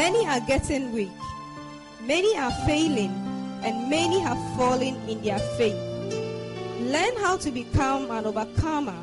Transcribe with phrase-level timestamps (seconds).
[0.00, 1.10] Many are getting weak,
[2.06, 3.10] many are failing,
[3.62, 5.76] and many have fallen in their faith.
[6.80, 8.96] Learn how to become an overcomer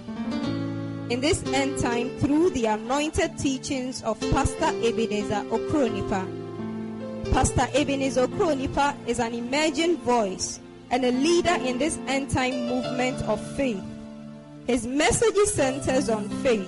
[1.11, 6.25] in this end time through the anointed teachings of Pastor Ebenezer Okronipa.
[7.31, 10.59] Pastor Ebenezer Okronipa is an emerging voice
[10.89, 13.83] and a leader in this end time movement of faith.
[14.65, 16.67] His message centers on faith,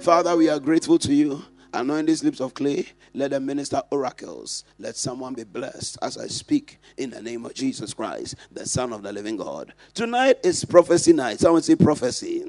[0.00, 1.44] Father, we are grateful to you.
[1.74, 2.86] Anoint these lips of clay.
[3.14, 4.64] Let them minister oracles.
[4.78, 8.92] Let someone be blessed as I speak in the name of Jesus Christ, the Son
[8.92, 9.72] of the living God.
[9.94, 11.40] Tonight is prophecy night.
[11.40, 12.44] Someone say prophecy.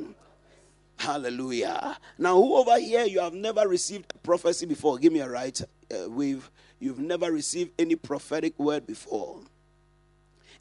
[0.97, 1.97] Hallelujah.
[2.17, 4.97] Now, who over here you have never received a prophecy before?
[4.97, 5.59] Give me a right
[5.91, 6.49] uh, wave.
[6.79, 9.39] You've never received any prophetic word before.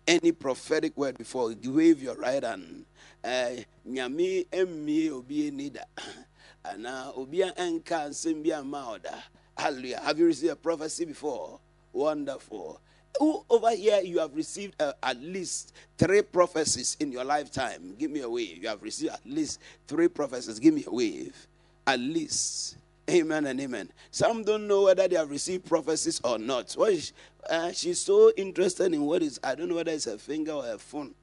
[0.06, 1.54] Any prophetic word before.
[1.64, 2.86] Wave your right hand.
[3.24, 3.50] Uh,
[6.64, 6.74] Nida.
[6.74, 8.98] Ana obi enka nsem bi ama
[9.56, 10.00] Hallelujah.
[10.00, 11.60] Have you received a prophecy before?
[11.92, 12.80] Wonderful.
[13.18, 17.94] Who over here you have received uh, at least three prophecies in your lifetime?
[17.98, 18.62] Give me a wave.
[18.62, 20.58] You have received at least three prophecies.
[20.58, 21.46] Give me a wave.
[21.86, 22.78] At least.
[23.10, 23.90] Amen and amen.
[24.10, 26.74] Some don't know whether they have received prophecies or not.
[26.78, 26.96] Well,
[27.50, 30.66] uh, she's so interested in what is, I don't know whether it's a finger or
[30.66, 31.14] a phone.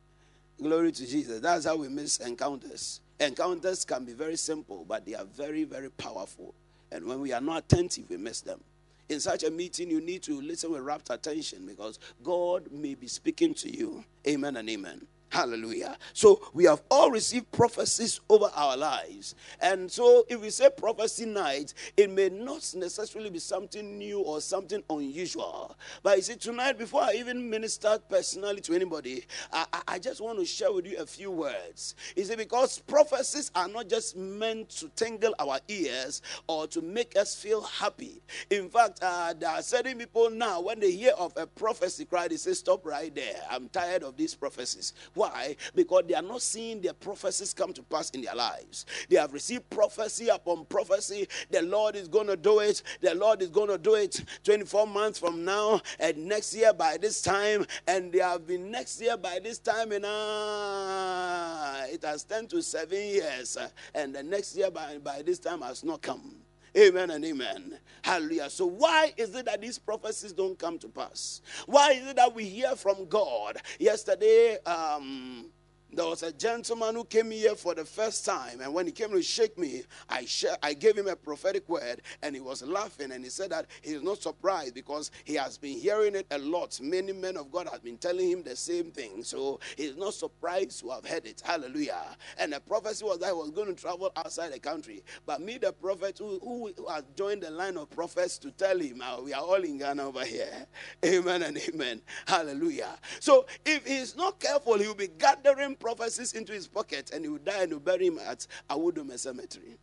[0.61, 1.39] Glory to Jesus.
[1.39, 3.01] That's how we miss encounters.
[3.19, 6.53] Encounters can be very simple, but they are very, very powerful.
[6.91, 8.61] And when we are not attentive, we miss them
[9.09, 13.07] in such a meeting, you need to listen with rapt attention because God may be
[13.07, 14.05] speaking to you.
[14.27, 15.07] Amen and amen.
[15.31, 15.97] Hallelujah.
[16.13, 19.35] So we have all received prophecies over our lives.
[19.61, 24.41] And so if we say prophecy night, it may not necessarily be something new or
[24.41, 25.77] something unusual.
[26.03, 30.39] But you see, tonight, before I even minister personally to anybody, I, I just want
[30.39, 31.95] to share with you a few words.
[32.15, 37.15] You see, because prophecies are not just meant to tingle our ears or to make
[37.17, 38.21] us feel happy.
[38.49, 42.27] In fact, uh, there are certain people now, when they hear of a prophecy cry,
[42.27, 43.41] they say, Stop right there.
[43.49, 44.93] I'm tired of these prophecies.
[45.19, 45.57] Why?
[45.75, 48.85] Because they are not seeing their prophecies come to pass in their lives.
[49.09, 51.27] They have received prophecy upon prophecy.
[51.51, 52.81] The Lord is going to do it.
[53.01, 56.95] The Lord is going to do it 24 months from now and next year by
[56.95, 57.65] this time.
[57.85, 59.91] And they have been next year by this time.
[59.91, 63.57] And uh, it has 10 to 7 years.
[63.93, 66.35] And the next year by, by this time has not come.
[66.77, 67.79] Amen and amen.
[68.03, 68.49] Hallelujah.
[68.49, 71.41] So, why is it that these prophecies don't come to pass?
[71.65, 73.57] Why is it that we hear from God?
[73.79, 75.47] Yesterday, um,
[75.93, 79.11] there was a gentleman who came here for the first time, and when he came
[79.11, 83.11] to shake me, I, sh- I gave him a prophetic word, and he was laughing,
[83.11, 86.79] and he said that he's not surprised because he has been hearing it a lot.
[86.81, 90.79] Many men of God have been telling him the same thing, so he's not surprised
[90.81, 91.41] to have heard it.
[91.45, 92.15] Hallelujah.
[92.37, 95.03] And the prophecy was that he was going to travel outside the country.
[95.25, 99.01] But me, the prophet who, who has joined the line of prophets to tell him,
[99.01, 100.65] uh, we are all in Ghana over here.
[101.05, 102.01] Amen and amen.
[102.27, 102.97] Hallelujah.
[103.19, 107.29] So if he's not careful, he will be gathering prophecies into his pocket and he
[107.29, 109.77] will die and will bury him at Awudome Cemetery.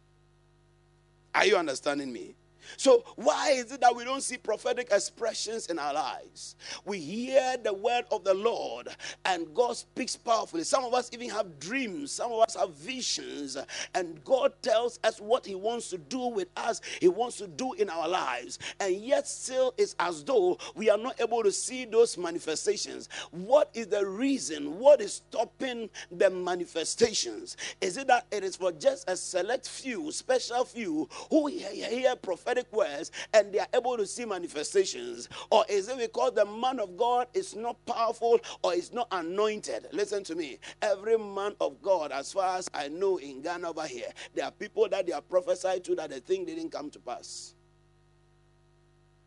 [1.35, 2.35] Are you understanding me?
[2.77, 6.57] So, why is it that we don't see prophetic expressions in our lives?
[6.85, 8.89] We hear the word of the Lord
[9.25, 10.65] and God speaks powerfully.
[10.65, 13.57] Some of us even have dreams, some of us have visions,
[13.95, 17.73] and God tells us what He wants to do with us, He wants to do
[17.75, 18.59] in our lives.
[18.81, 23.09] And yet, still, it's as though we are not able to see those manifestations.
[23.31, 24.79] What is the reason?
[24.79, 27.57] What is stopping the manifestations?
[27.81, 32.56] Is it that it is for just a select few, special few, who hear prophetic?
[32.57, 35.29] Prophetic words and they are able to see manifestations?
[35.51, 39.89] Or is it because the man of God is not powerful or is not anointed?
[39.93, 40.59] Listen to me.
[40.83, 44.51] Every man of God, as far as I know in Ghana over here, there are
[44.51, 47.55] people that they are prophesied to that the thing didn't come to pass.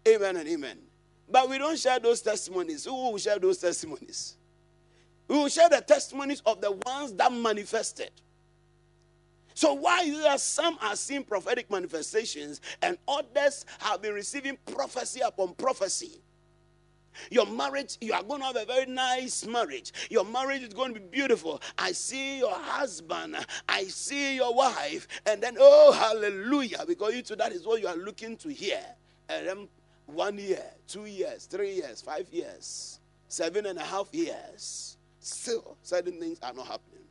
[0.08, 0.80] Amen and amen.
[1.30, 2.86] But we don't share those testimonies.
[2.86, 4.36] Who will share those testimonies?
[5.28, 8.10] We will share the testimonies of the ones that manifested.
[9.60, 15.20] So why is that some are seeing prophetic manifestations and others have been receiving prophecy
[15.20, 16.22] upon prophecy?
[17.30, 19.92] Your marriage, you are going to have a very nice marriage.
[20.10, 21.62] Your marriage is going to be beautiful.
[21.78, 23.36] I see your husband,
[23.68, 27.90] I see your wife, and then, oh, hallelujah, because you too, that is what you
[27.90, 28.80] are looking to hear.
[29.28, 29.68] And then
[30.06, 34.96] one year, two years, three years, five years, seven and a half years.
[35.20, 37.09] Still, certain things are not happening.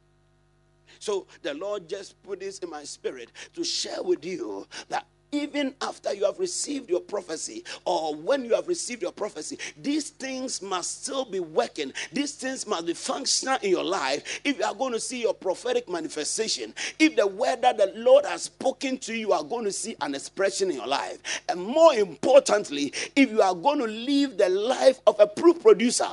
[0.98, 5.74] So the Lord just put this in my spirit to share with you that even
[5.82, 10.62] after you have received your prophecy or when you have received your prophecy, these things
[10.62, 11.92] must still be working.
[12.12, 15.34] These things must be functional in your life if you are going to see your
[15.34, 16.74] prophetic manifestation.
[16.98, 20.14] If the word that the Lord has spoken to you, are going to see an
[20.14, 21.42] expression in your life.
[21.48, 26.08] And more importantly, if you are going to live the life of a proof producer.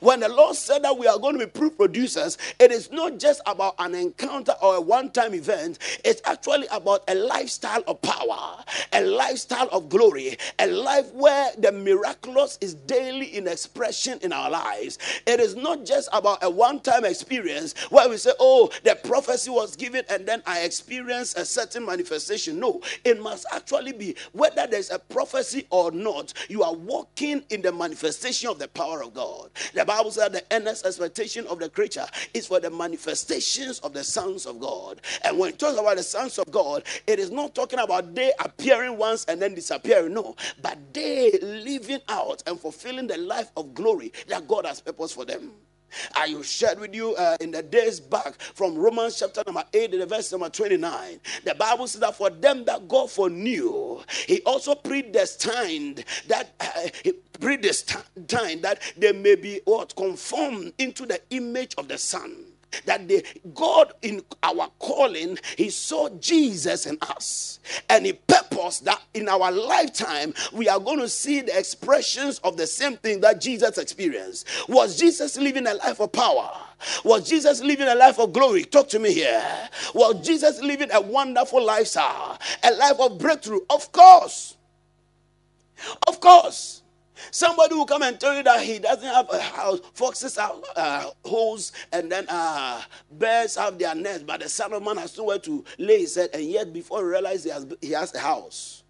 [0.00, 3.18] When the Lord said that we are going to be proof producers, it is not
[3.18, 8.00] just about an encounter or a one time event, it's actually about a lifestyle of
[8.02, 14.32] power, a lifestyle of glory, a life where the miraculous is daily in expression in
[14.32, 14.98] our lives.
[15.26, 19.50] It is not just about a one time experience where we say, oh, the prophecy
[19.50, 22.58] was given and then I experienced a certain manifestation.
[22.58, 27.62] No, it must actually be whether there's a prophecy or not, you are walking in
[27.62, 29.50] the manifestation of the power of God.
[29.74, 34.04] The Bible said the earnest expectation of the creature is for the manifestations of the
[34.04, 35.00] sons of God.
[35.24, 38.32] And when it talks about the sons of God, it is not talking about they
[38.40, 40.14] appearing once and then disappearing.
[40.14, 45.14] No, but they living out and fulfilling the life of glory that God has purposed
[45.14, 45.52] for them.
[46.14, 50.06] I shared with you uh, in the days back from Romans chapter number 8 the
[50.06, 51.20] verse number 29.
[51.44, 57.12] The Bible says that for them that God foreknew, He also predestined that uh, He
[57.40, 62.44] predestined that they may be what conformed into the image of the Son
[62.84, 63.24] that the
[63.54, 69.50] God in our calling, He saw Jesus in us, and He purposed that in our
[69.50, 74.46] lifetime we are going to see the expressions of the same thing that Jesus experienced.
[74.68, 76.50] Was Jesus living a life of power?
[77.04, 78.64] Was Jesus living a life of glory?
[78.64, 79.68] Talk to me here.
[79.94, 83.60] Was Jesus living a wonderful lifestyle, a life of breakthrough?
[83.70, 84.56] Of course.
[86.06, 86.82] Of course.
[87.30, 89.80] Somebody will come and tell you that he doesn't have a house.
[89.94, 92.82] Foxes have uh, holes, and then uh,
[93.56, 94.24] have their nests.
[94.24, 97.06] But the son of man has nowhere to lay his head, and yet before he
[97.06, 98.82] realizes he has, he has a house.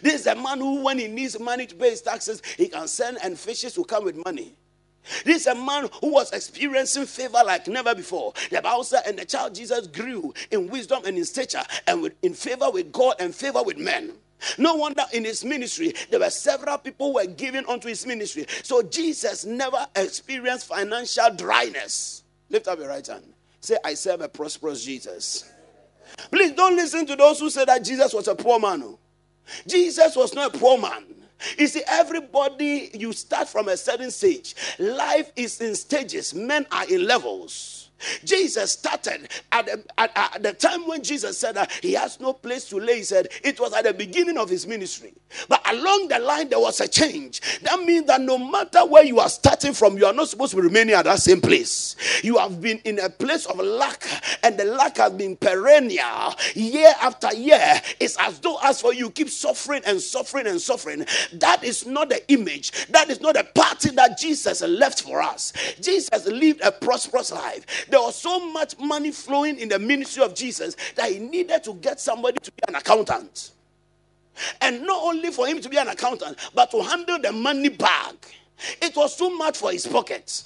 [0.00, 2.86] This is a man who, when he needs money to pay his taxes, he can
[2.86, 4.54] send, and fishes will come with money.
[5.24, 8.32] This is a man who was experiencing favor like never before.
[8.50, 12.34] The Bible and the child Jesus grew in wisdom and in stature, and with, in
[12.34, 14.12] favor with God and favor with men.
[14.58, 18.46] No wonder in his ministry, there were several people were given unto his ministry.
[18.62, 22.24] So Jesus never experienced financial dryness.
[22.50, 23.32] Lift up your right hand.
[23.60, 25.50] Say, I serve a prosperous Jesus.
[26.30, 28.82] Please don't listen to those who say that Jesus was a poor man.
[28.82, 28.98] Oh.
[29.66, 31.04] Jesus was not a poor man.
[31.58, 34.54] You see, everybody, you start from a certain stage.
[34.78, 37.81] Life is in stages, men are in levels.
[38.24, 42.32] Jesus started at the, at, at the, time when Jesus said that he has no
[42.32, 42.98] place to lay.
[42.98, 45.12] He said it was at the beginning of his ministry.
[45.48, 47.40] But along the line, there was a change.
[47.60, 50.56] That means that no matter where you are starting from, you are not supposed to
[50.56, 51.96] be remaining at that same place.
[52.22, 54.04] You have been in a place of lack,
[54.42, 57.80] and the lack has been perennial year after year.
[57.98, 61.06] It's as though, as for you, keep suffering and suffering and suffering.
[61.34, 65.52] That is not the image, that is not the party that Jesus left for us.
[65.80, 67.86] Jesus lived a prosperous life.
[67.92, 71.74] There was so much money flowing in the ministry of Jesus that he needed to
[71.74, 73.50] get somebody to be an accountant.
[74.62, 78.16] And not only for him to be an accountant, but to handle the money bag.
[78.80, 80.42] It was too much for his pocket.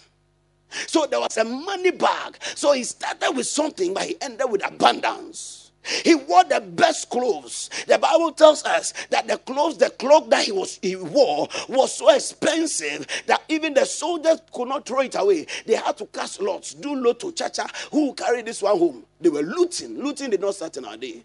[0.88, 2.36] So there was a money bag.
[2.56, 5.65] So he started with something, but he ended with abundance.
[6.04, 7.70] He wore the best clothes.
[7.86, 11.94] The Bible tells us that the clothes, the cloak that he was he wore was
[11.94, 15.46] so expensive that even the soldiers could not throw it away.
[15.64, 17.68] They had to cast lots, do lotto, cha-cha.
[17.92, 19.04] Who carry this one home?
[19.20, 20.02] They were looting.
[20.02, 21.22] Looting did not start in our day.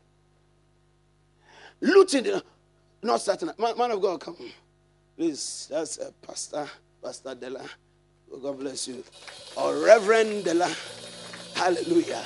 [1.81, 2.41] Looting did
[3.01, 4.37] not start in man, man of God, come.
[5.17, 6.67] Please, that's uh, Pastor,
[7.03, 7.63] Pastor Della.
[8.33, 9.03] Oh, God bless you.
[9.55, 10.71] Or Reverend Della.
[11.55, 12.23] Hallelujah.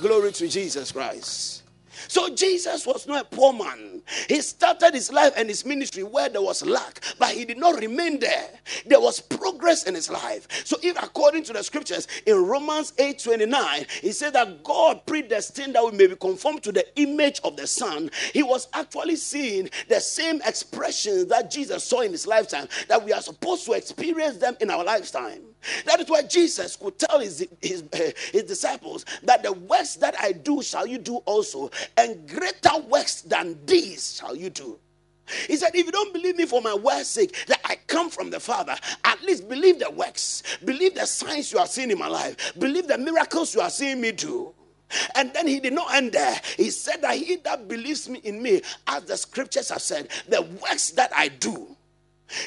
[0.00, 1.62] Glory to Jesus Christ.
[2.08, 4.02] So Jesus was not a poor man.
[4.28, 7.80] He started his life and his ministry where there was lack, but he did not
[7.80, 8.50] remain there.
[8.86, 10.48] There was progress in his life.
[10.64, 15.74] So if according to the scriptures in Romans 8 29, he said that God predestined
[15.76, 19.70] that we may be conformed to the image of the Son, he was actually seeing
[19.88, 24.38] the same expressions that Jesus saw in his lifetime, that we are supposed to experience
[24.38, 25.40] them in our lifetime.
[25.86, 30.14] That is why Jesus could tell his, his, uh, his disciples that the works that
[30.20, 34.78] I do shall you do also, and greater works than these shall you do.
[35.48, 38.30] He said, If you don't believe me for my word's sake, that I come from
[38.30, 42.08] the Father, at least believe the works, believe the signs you are seeing in my
[42.08, 44.52] life, believe the miracles you are seeing me do.
[45.14, 46.40] And then he did not end there.
[46.56, 50.42] He said that he that believes me in me, as the scriptures have said, the
[50.42, 51.74] works that I do.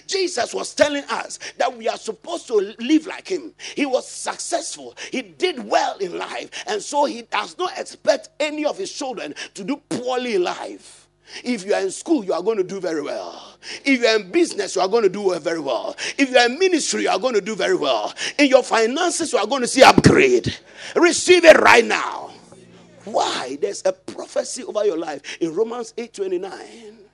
[0.08, 3.54] Jesus was telling us that we are supposed to live like him.
[3.76, 8.66] He was successful, he did well in life, and so he does not expect any
[8.66, 11.08] of his children to do poorly in life.
[11.44, 13.58] If you are in school, you are going to do very well.
[13.84, 15.96] If you are in business, you are going to do very well.
[16.18, 18.14] If you are in ministry, you are going to do very well.
[18.40, 20.56] In your finances, you are going to see upgrade.
[20.96, 22.32] Receive it right now.
[23.04, 23.58] Why?
[23.62, 27.07] There's a prophecy over your life in Romans 8 29.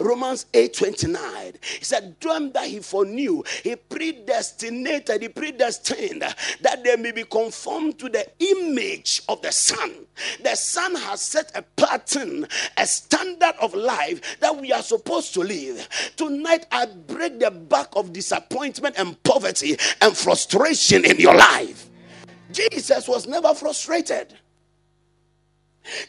[0.00, 1.52] Romans 8 29.
[1.78, 7.98] He said, Them that he foreknew, he predestinated, he predestined that they may be conformed
[7.98, 10.06] to the image of the Son.
[10.42, 15.40] The Son has set a pattern, a standard of life that we are supposed to
[15.40, 15.88] live.
[16.16, 21.88] Tonight, I break the back of disappointment and poverty and frustration in your life.
[22.52, 24.34] Jesus was never frustrated.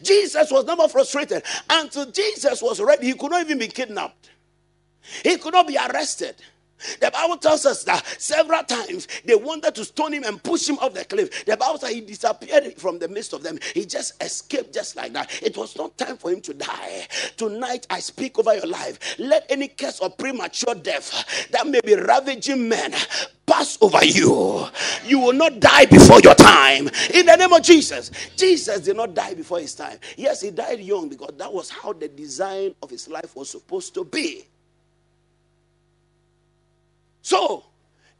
[0.01, 1.43] Jesus was never frustrated.
[1.69, 4.29] Until Jesus was ready, he could not even be kidnapped,
[5.23, 6.35] he could not be arrested.
[6.99, 10.77] The Bible tells us that several times they wanted to stone him and push him
[10.79, 11.45] off the cliff.
[11.45, 13.59] The Bible says he disappeared from the midst of them.
[13.73, 15.41] He just escaped just like that.
[15.41, 17.07] It was not time for him to die.
[17.37, 19.15] Tonight I speak over your life.
[19.19, 22.93] Let any case of premature death that may be ravaging men
[23.45, 24.67] pass over you.
[25.05, 26.87] You will not die before your time.
[27.13, 28.11] In the name of Jesus.
[28.37, 29.97] Jesus did not die before his time.
[30.17, 33.93] Yes, he died young because that was how the design of his life was supposed
[33.95, 34.45] to be.
[37.29, 37.63] So,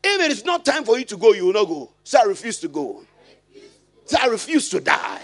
[0.03, 1.89] if it is not time for you to go, you will not go.
[2.03, 3.03] So I refuse to go.
[4.05, 5.21] So I refuse to die.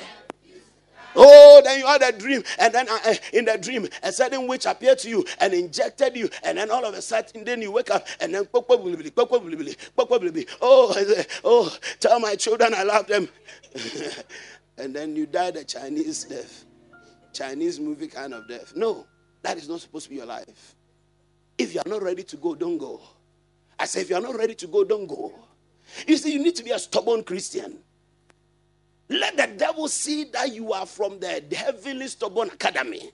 [1.16, 4.66] Oh, then you had a dream, and then uh, in the dream, a certain witch
[4.66, 7.92] appeared to you and injected you, and then all of a sudden, then you wake
[7.92, 9.24] up, and then oh,
[11.44, 13.30] oh, tell my children I love them,
[14.80, 16.66] and then you die the Chinese death,
[17.34, 18.74] Chinese movie kind of death.
[18.76, 19.06] No,
[19.44, 20.74] that is not supposed to be your life.
[21.60, 23.00] If you are not ready to go, don't go.
[23.80, 25.34] I say, if you're not ready to go, don't go.
[26.08, 27.78] You see, you need to be a stubborn Christian.
[29.10, 33.12] Let the devil see that you are from the heavenly stubborn academy.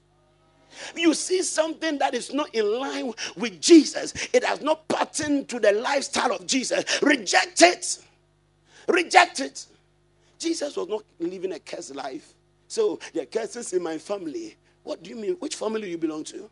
[0.96, 5.60] You see something that is not in line with Jesus, it has not patterned to
[5.60, 7.01] the lifestyle of Jesus.
[7.01, 8.00] Reject it.
[8.88, 9.65] Reject it.
[10.39, 12.34] Jesus was not living a cursed life.
[12.68, 14.56] So, there are curses in my family.
[14.84, 15.36] What do you mean?
[15.39, 16.50] Which family do you belong to?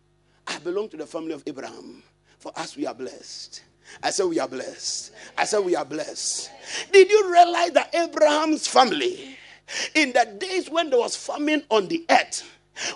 [0.47, 2.03] I belong to the family of Abraham.
[2.39, 3.63] For us, we are blessed.
[4.01, 5.11] I said, We are blessed.
[5.37, 6.51] I said, We are blessed.
[6.91, 9.37] Did you realize that Abraham's family,
[9.95, 12.43] in the days when there was famine on the earth,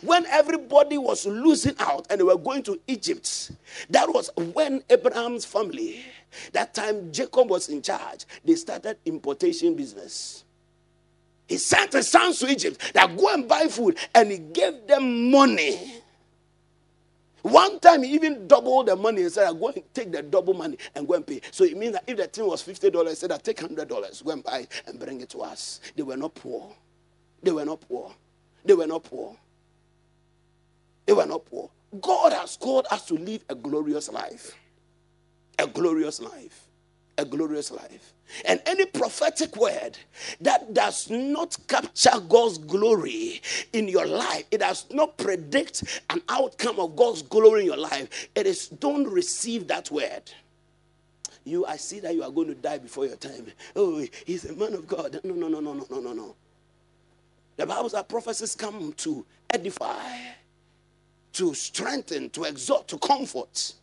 [0.01, 3.51] when everybody was losing out and they were going to Egypt,
[3.89, 6.03] that was when Abraham's family,
[6.53, 10.43] that time Jacob was in charge, they started importation business.
[11.47, 15.29] He sent his sons to Egypt that go and buy food, and he gave them
[15.29, 16.02] money
[17.43, 20.55] one time he even doubled the money and said, I'm going to take the double
[20.55, 21.41] money and go and pay.
[21.51, 24.31] So it means that if the thing was $50, he said, I'll take $100, go
[24.31, 25.81] and buy and bring it to us.
[25.95, 26.73] They were not poor.
[27.43, 28.13] They were not poor.
[28.65, 29.37] They were not poor.
[31.05, 31.69] They were not poor.
[32.01, 34.55] God has called us to live a glorious life.
[35.59, 36.67] A glorious life.
[37.17, 38.13] A glorious life.
[38.45, 39.97] And any prophetic word
[40.41, 43.41] that does not capture God's glory
[43.73, 48.29] in your life, it does not predict an outcome of God's glory in your life,
[48.35, 50.31] it is don't receive that word.
[51.45, 53.47] You, I see that you are going to die before your time.
[53.75, 55.19] Oh, he's a man of God.
[55.23, 56.35] No, no, no, no, no, no, no, no.
[57.57, 60.17] The Bible says prophecies come to edify,
[61.33, 63.73] to strengthen, to exhort, to comfort.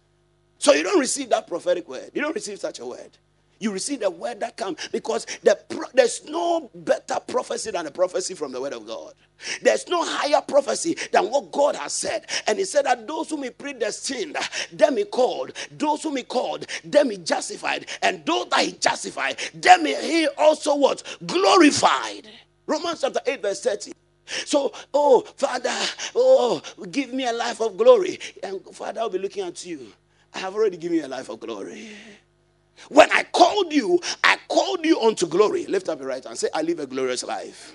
[0.60, 2.12] So you don't receive that prophetic word.
[2.14, 3.18] You don't receive such a word
[3.60, 7.92] you receive the word that comes because the pro- there's no better prophecy than a
[7.92, 9.14] prophecy from the word of God.
[9.62, 12.26] There's no higher prophecy than what God has said.
[12.48, 14.36] And he said that those whom he predestined,
[14.72, 15.52] them he called.
[15.72, 17.86] Those whom he called, them he justified.
[18.02, 21.02] And those that he justified, them he also what?
[21.26, 22.28] Glorified.
[22.66, 23.92] Romans chapter 8, verse 30.
[24.26, 25.74] So, oh, Father,
[26.16, 28.20] oh, give me a life of glory.
[28.42, 29.88] And Father, I'll be looking at you.
[30.34, 31.88] I have already given you a life of glory.
[32.88, 35.66] When I called you, I called you unto glory.
[35.66, 36.38] Lift up your right hand.
[36.38, 37.74] Say, I live a glorious life.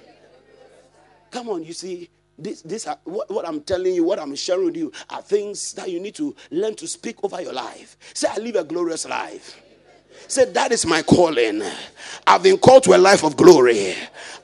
[1.31, 4.65] Come on, you see, this, this are, what, what, I'm telling you, what I'm sharing
[4.65, 7.97] with you are things that you need to learn to speak over your life.
[8.13, 9.61] Say, I live a glorious life.
[10.27, 11.61] Say, that is my calling.
[12.25, 13.93] I've been called to a life of glory.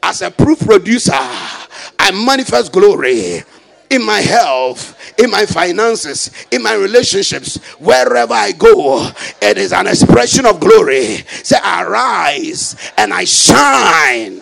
[0.04, 3.44] As a proof producer, I manifest glory
[3.92, 9.10] in my health, in my finances, in my relationships, wherever I go,
[9.42, 11.18] it is an expression of glory.
[11.44, 14.42] Say, I rise and I shine.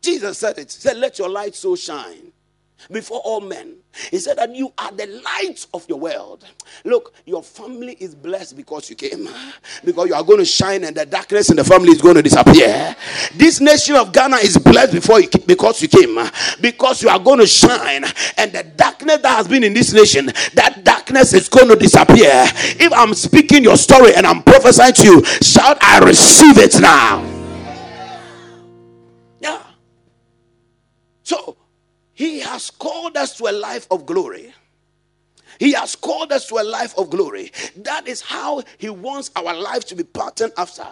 [0.00, 0.72] Jesus said it.
[0.72, 2.33] He said, Let your light so shine
[2.90, 3.76] before all men.
[4.10, 6.44] He said that you are the light of your world.
[6.84, 9.28] Look, your family is blessed because you came.
[9.84, 12.22] Because you are going to shine and the darkness in the family is going to
[12.22, 12.96] disappear.
[13.34, 16.18] This nation of Ghana is blessed before you, because you came.
[16.60, 18.04] Because you are going to shine
[18.36, 22.44] and the darkness that has been in this nation, that darkness is going to disappear.
[22.80, 27.22] If I'm speaking your story and I'm prophesying to you, shout, I receive it now.
[29.40, 29.62] Yeah.
[31.22, 31.56] So
[32.14, 34.54] he has called us to a life of glory.
[35.58, 37.52] He has called us to a life of glory.
[37.76, 40.86] That is how He wants our life to be patterned after.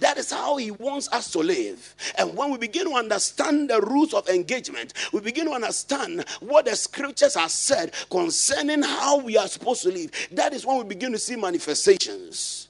[0.00, 1.94] That is how He wants us to live.
[2.16, 6.64] And when we begin to understand the rules of engagement, we begin to understand what
[6.64, 10.10] the scriptures have said concerning how we are supposed to live.
[10.32, 12.68] That is when we begin to see manifestations.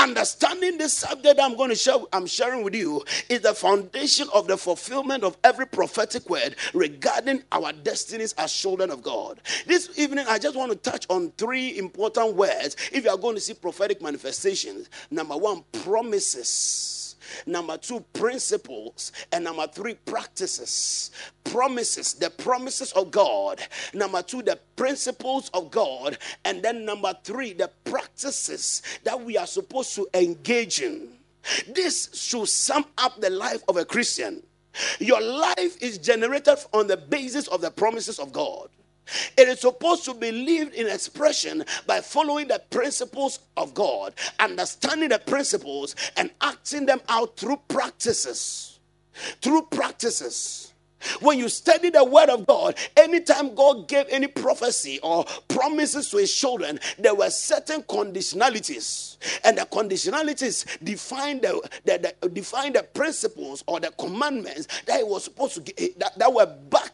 [0.00, 4.46] Understanding this subject I'm going to share, I'm sharing with you is the foundation of
[4.46, 9.42] the fulfillment of every prophetic word regarding our destinies as children of God.
[9.66, 13.34] This evening, I just want to touch on three important words if you are going
[13.34, 14.88] to see prophetic manifestations.
[15.10, 16.99] Number one, promises.
[17.46, 19.12] Number two, principles.
[19.32, 21.10] And number three, practices.
[21.44, 23.60] Promises, the promises of God.
[23.94, 26.18] Number two, the principles of God.
[26.44, 31.08] And then number three, the practices that we are supposed to engage in.
[31.68, 34.42] This should sum up the life of a Christian.
[34.98, 38.68] Your life is generated on the basis of the promises of God.
[39.36, 45.10] It is supposed to be lived in expression by following the principles of God, understanding
[45.10, 48.78] the principles, and acting them out through practices.
[49.42, 50.72] Through practices.
[51.20, 56.18] When you study the word of God, anytime God gave any prophecy or promises to
[56.18, 59.16] his children, there were certain conditionalities.
[59.44, 62.30] And the conditionalities define the, the, the
[62.72, 66.46] the principles or the commandments that he was supposed to get that, that were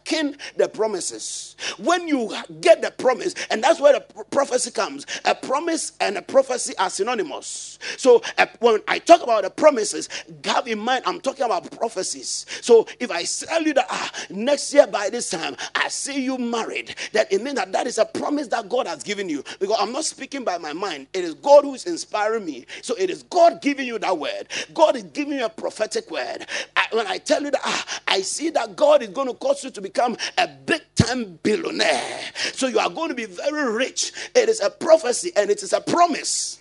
[0.07, 1.55] backing the promises.
[1.77, 6.21] When you get the promise, and that's where the prophecy comes, a promise and a
[6.21, 7.79] prophecy are synonymous.
[7.97, 10.09] So uh, when I talk about the promises,
[10.45, 12.45] have in mind I'm talking about prophecies.
[12.61, 16.37] So if I tell you that ah, next year by this time I see you
[16.37, 19.43] married, that it means that that is a promise that God has given you.
[19.59, 22.65] Because I'm not speaking by my mind, it is God who is inspiring me.
[22.81, 24.47] So it is God giving you that word.
[24.73, 26.45] God is giving you a prophetic word.
[26.75, 29.63] I, when I tell you that ah, I see that God is going to cause
[29.63, 32.19] you to become a big time billionaire,
[32.53, 34.11] so you are going to be very rich.
[34.35, 36.59] It is a prophecy and it is a promise.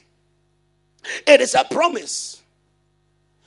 [1.27, 2.43] It is a promise.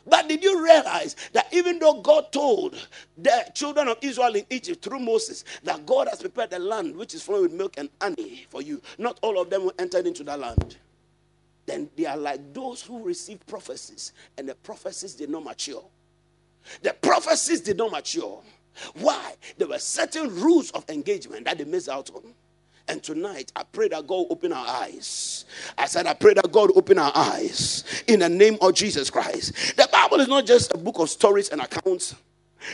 [0.06, 2.76] But did you realize that even though God told
[3.18, 7.14] the children of Israel in Egypt through Moses that God has prepared a land which
[7.14, 10.40] is flowing with milk and honey for you, not all of them entered into that
[10.40, 10.78] land.
[11.68, 15.84] Then they are like those who receive prophecies, and the prophecies did not mature.
[16.82, 18.42] The prophecies did not mature.
[18.96, 19.36] Why?
[19.58, 22.34] There were certain rules of engagement that they missed out on.
[22.88, 25.46] And tonight, I pray that God open our eyes.
[25.78, 29.76] I said, I pray that God open our eyes in the name of Jesus Christ.
[29.78, 32.16] The Bible is not just a book of stories and accounts.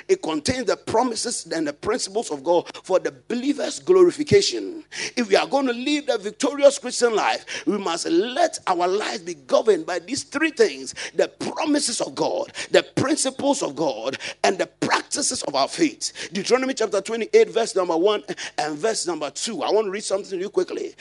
[0.07, 4.83] It contains the promises and the principles of God for the believer's glorification.
[5.15, 9.21] If we are going to live the victorious Christian life, we must let our lives
[9.23, 14.57] be governed by these three things the promises of God, the principles of God, and
[14.57, 16.29] the practices of our faith.
[16.33, 18.23] Deuteronomy chapter 28, verse number 1
[18.57, 19.63] and verse number 2.
[19.63, 20.95] I want to read something to you quickly.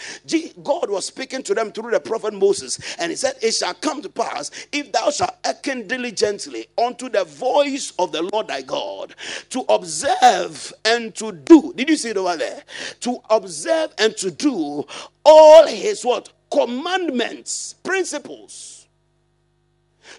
[0.62, 4.02] God was speaking to them through the prophet Moses, and he said, It shall come
[4.02, 8.73] to pass if thou shalt hearken diligently unto the voice of the Lord thy God
[8.74, 9.14] God
[9.50, 11.72] to observe and to do.
[11.76, 12.62] Did you see it over there?
[13.00, 14.84] To observe and to do
[15.24, 16.32] all his what?
[16.50, 18.88] Commandments, principles.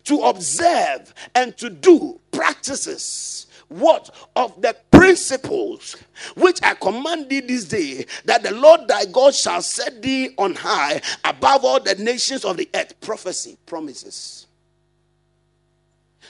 [0.05, 3.47] To observe and to do practices.
[3.67, 4.09] What?
[4.37, 5.97] Of the principles
[6.35, 10.55] which I command thee this day, that the Lord thy God shall set thee on
[10.55, 12.99] high above all the nations of the earth.
[13.01, 14.47] Prophecy, promises.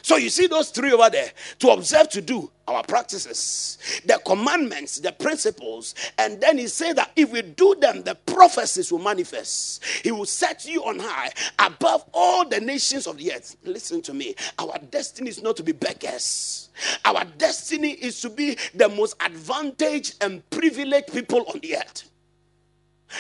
[0.05, 4.99] So you see those three over there to observe to do our practices, the commandments,
[4.99, 9.83] the principles, and then he said that if we do them, the prophecies will manifest.
[10.03, 13.57] He will set you on high above all the nations of the earth.
[13.63, 14.35] Listen to me.
[14.59, 16.69] Our destiny is not to be beggars.
[17.03, 22.11] Our destiny is to be the most advantaged and privileged people on the earth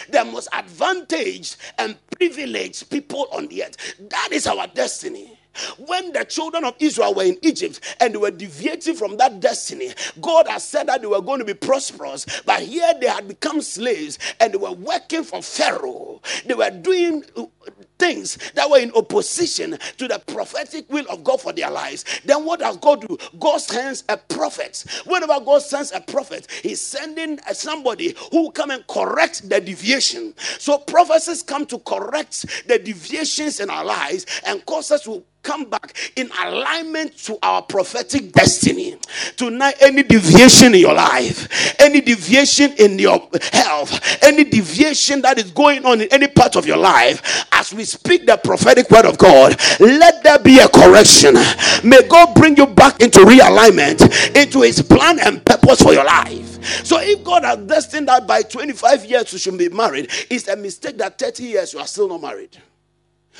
[0.09, 3.77] the most advantaged and privileged people on the earth.
[4.09, 5.39] That is our destiny.
[5.77, 9.93] When the children of Israel were in Egypt and they were deviating from that destiny,
[10.21, 13.61] God has said that they were going to be prosperous, but here they had become
[13.61, 16.21] slaves and they were working for Pharaoh.
[16.45, 17.23] They were doing
[17.97, 22.45] things that were in opposition to the prophetic will of God for their lives, then
[22.45, 23.17] what does God do?
[23.39, 24.85] God sends a prophet.
[25.05, 30.33] Whenever God sends a prophet, He's sending somebody who come and correct the deviation.
[30.37, 35.65] So prophecies come to correct the deviations in our lives and cause us to come
[35.69, 38.97] back in alignment to our prophetic destiny.
[39.37, 45.51] Tonight, any deviation in your life, any deviation in your health, any deviation that is
[45.51, 49.17] going on in any part of your life, as we speak the prophetic word of
[49.17, 51.35] God, let there be a correction.
[51.83, 56.63] May God bring you back into realignment, into His plan and purpose for your life.
[56.85, 60.55] So if God has destined that by 25 years you should be married, it's a
[60.55, 62.57] mistake that 30 years you are still not married.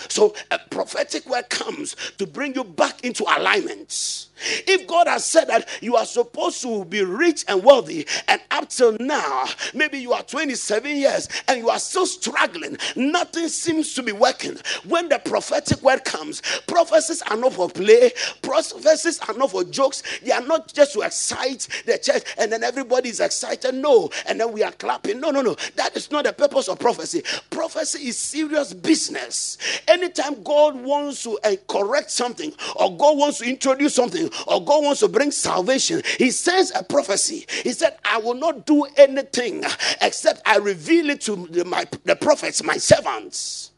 [0.10, 4.28] So a prophetic word comes to bring you back into alignment.
[4.46, 8.70] If God has said that you are supposed to be rich and wealthy, and up
[8.70, 14.04] till now, maybe you are 27 years and you are still struggling, nothing seems to
[14.04, 14.58] be working.
[14.88, 20.04] When the prophetic word comes, prophecies are not for play, prophecies are not for jokes,
[20.24, 23.76] they are not just to excite the church and then everybody is excited.
[23.76, 25.20] No, and then we are clapping.
[25.20, 25.56] No, no, no.
[25.76, 27.24] That is not the purpose of prophecy.
[27.50, 29.58] Prophecy is serious business.
[29.88, 34.84] Anytime God wants to uh, correct something or God wants to introduce something, or God
[34.84, 37.46] wants to bring salvation, He sends a prophecy.
[37.64, 39.64] He said, I will not do anything
[40.02, 43.72] except I reveal it to the, my, the prophets, my servants,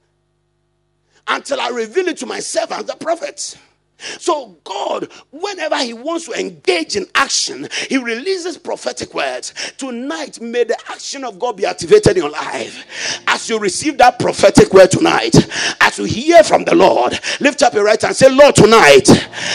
[1.27, 3.57] until I reveal it to my servants, the prophets.
[3.97, 9.53] So, God, whenever He wants to engage in action, He releases prophetic words.
[9.77, 13.21] Tonight, may the action of God be activated in your life.
[13.27, 15.35] As you receive that prophetic word tonight,
[15.81, 19.07] as you hear from the Lord, lift up your right hand and say, Lord, tonight,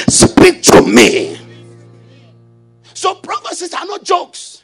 [0.08, 1.38] speak to me.
[2.94, 4.61] So, prophecies are not jokes.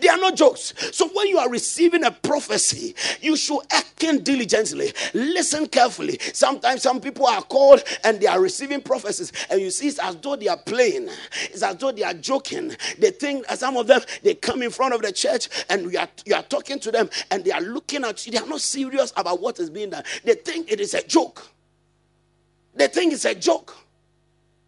[0.00, 0.74] They are not jokes.
[0.92, 4.92] So when you are receiving a prophecy, you should act diligently.
[5.14, 6.18] Listen carefully.
[6.32, 10.16] Sometimes some people are called and they are receiving prophecies, and you see it's as
[10.16, 11.08] though they are playing.
[11.44, 12.74] It's as though they are joking.
[12.98, 16.08] They think some of them they come in front of the church and you are
[16.24, 18.32] you are talking to them and they are looking at you.
[18.32, 20.04] They are not serious about what is being done.
[20.24, 21.46] They think it is a joke.
[22.74, 23.76] They think it's a joke.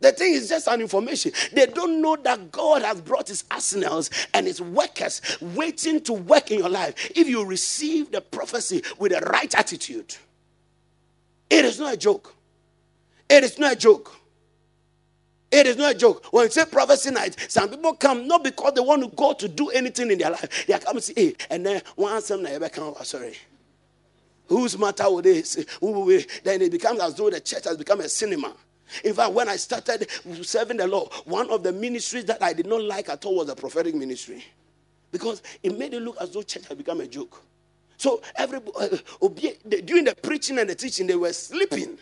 [0.00, 1.32] The thing is just an information.
[1.52, 6.50] They don't know that God has brought his arsenals and his workers waiting to work
[6.50, 7.10] in your life.
[7.14, 10.16] If you receive the prophecy with the right attitude,
[11.50, 12.34] it is not a joke.
[13.28, 14.16] It is not a joke.
[15.50, 16.24] It is not a joke.
[16.32, 19.48] When you say prophecy night, some people come not because they want to go to
[19.48, 20.64] do anything in their life.
[20.66, 22.94] They are coming to say, hey, and then one some never come.
[23.02, 23.36] Sorry.
[24.46, 25.64] Whose matter would they say?
[26.42, 28.54] Then it becomes as though the church has become a cinema.
[29.04, 30.08] In fact, when I started
[30.42, 33.46] serving the Lord, one of the ministries that I did not like at all was
[33.46, 34.44] the prophetic ministry.
[35.12, 37.42] Because it made it look as though church had become a joke.
[37.96, 38.96] So everybody, uh,
[39.84, 41.98] during the preaching and the teaching, they were sleeping.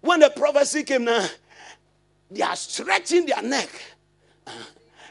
[0.00, 1.26] When the prophecy came now,
[2.30, 3.68] they are stretching their neck.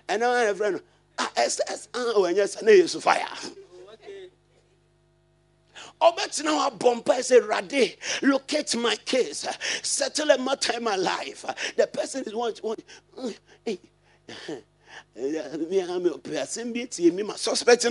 [0.07, 0.81] And now my friend,
[1.17, 3.27] ah, yes, oh, and yes, fire
[6.03, 9.45] ɔbɛtena hɔ abɔ mpa sɛ rade locate my case
[9.81, 13.79] settle a matter in my life the person is hey
[14.37, 17.85] me ɔpɛ asɛm bi tie mi ma suspect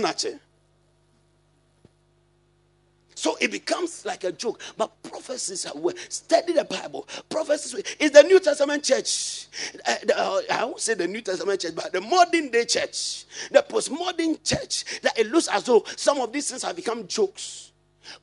[3.23, 4.61] so it becomes like a joke.
[4.77, 5.95] But prophecies are well.
[6.09, 7.07] Study the Bible.
[7.29, 9.47] Prophecies is the New Testament church.
[9.87, 13.23] Uh, the, uh, I won't say the New Testament church, but the modern day church,
[13.49, 15.01] the postmodern church.
[15.01, 17.71] That it looks as though some of these things have become jokes.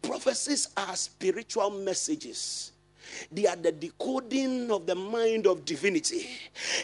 [0.02, 2.72] Prophecies are spiritual messages.
[3.32, 6.28] They are the decoding of the mind of divinity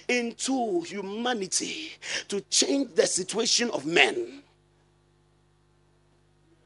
[0.08, 1.92] into humanity
[2.28, 4.42] to change the situation of men.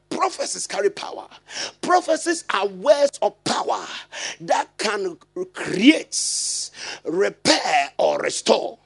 [0.09, 1.27] Prophecies carry power.
[1.81, 3.85] Prophecies are words of power
[4.41, 5.17] that can
[5.53, 6.69] create,
[7.05, 8.77] repair, or restore.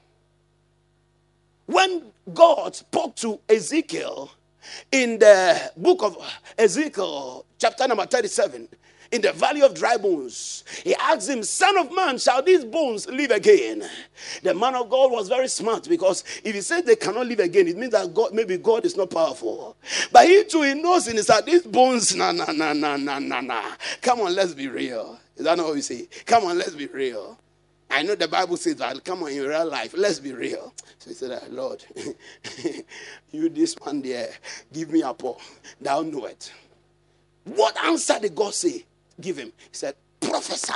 [1.65, 2.03] When
[2.34, 4.31] God spoke to Ezekiel,
[4.91, 6.17] in the book of
[6.58, 8.67] Ezekiel, chapter number 37,
[9.12, 13.08] in the valley of dry bones, he asked him, Son of man, shall these bones
[13.08, 13.84] live again?
[14.43, 17.67] The man of God was very smart because if he said they cannot live again,
[17.67, 19.78] it means that God, maybe God is not powerful.
[20.12, 23.19] But he too, he knows in his heart, these bones, na na na na na
[23.19, 23.63] na na.
[24.01, 25.19] Come on, let's be real.
[25.38, 26.08] Is that not what we say?
[26.25, 27.38] Come on, let's be real.
[27.89, 29.04] I know the Bible says that.
[29.04, 30.74] Come on, in real life, let's be real.
[31.00, 31.84] So he said, ah, Lord,
[33.32, 34.30] you this one there,
[34.74, 35.38] give me a paw.
[35.80, 36.52] Thou know it.
[37.43, 38.86] What answer did God say?
[39.21, 39.54] Give him.
[39.58, 40.74] He said, prophesy.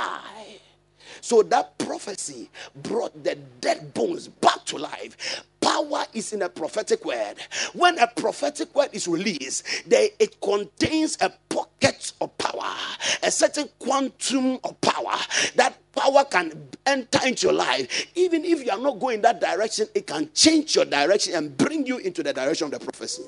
[1.20, 5.44] So that prophecy brought the dead bones back to life.
[5.60, 7.34] Power is in a prophetic word.
[7.74, 12.74] When a prophetic word is released, they, it contains a pocket of power.
[13.22, 15.16] a certain quantum of power.
[15.56, 18.06] That power can enter into your life.
[18.14, 21.86] Even if you are not going that direction, it can change your direction and bring
[21.86, 23.24] you into the direction of the prophecy.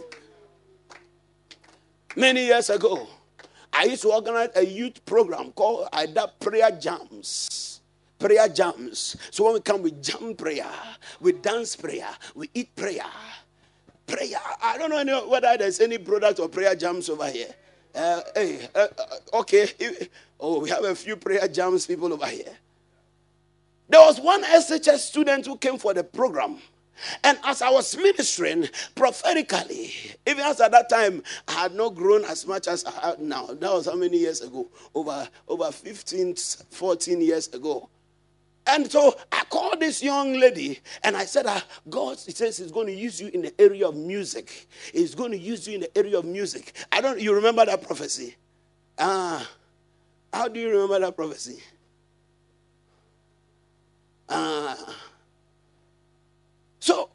[2.16, 3.06] Many years ago,
[3.72, 7.71] I used to organize a youth program called IDA Prayer Jams.
[8.22, 9.16] Prayer jams.
[9.32, 10.70] So when we come, we jam prayer,
[11.20, 13.02] we dance prayer, we eat prayer.
[14.06, 14.38] Prayer.
[14.62, 17.52] I don't know whether there's any product or prayer jams over here.
[17.94, 18.86] Uh, hey, uh,
[19.34, 19.68] okay.
[20.40, 22.52] Oh, we have a few prayer jams people over here.
[23.88, 26.58] There was one SHS student who came for the program.
[27.24, 29.92] And as I was ministering prophetically,
[30.26, 33.46] even as at that time I had not grown as much as I have now.
[33.46, 34.68] That was how many years ago?
[34.94, 37.88] Over over 15, 14 years ago.
[38.66, 42.70] And so I called this young lady and I said, ah, God, he says he's
[42.70, 44.68] going to use you in the area of music.
[44.92, 46.72] He's going to use you in the area of music.
[46.92, 48.36] I don't, you remember that prophecy?
[48.98, 49.48] Ah,
[50.32, 51.60] how do you remember that prophecy?
[54.28, 54.96] Ah.
[56.78, 57.10] So,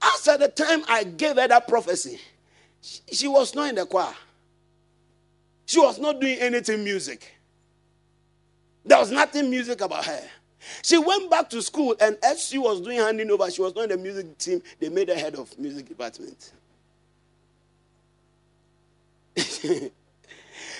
[0.00, 2.20] after the time I gave her that prophecy,
[2.80, 4.14] she, she was not in the choir.
[5.66, 7.32] She was not doing anything music.
[8.84, 10.22] There was nothing music about her.
[10.82, 13.84] She went back to school, and as she was doing handing over, she was not
[13.84, 14.62] in the music team.
[14.78, 16.52] They made her head of music department.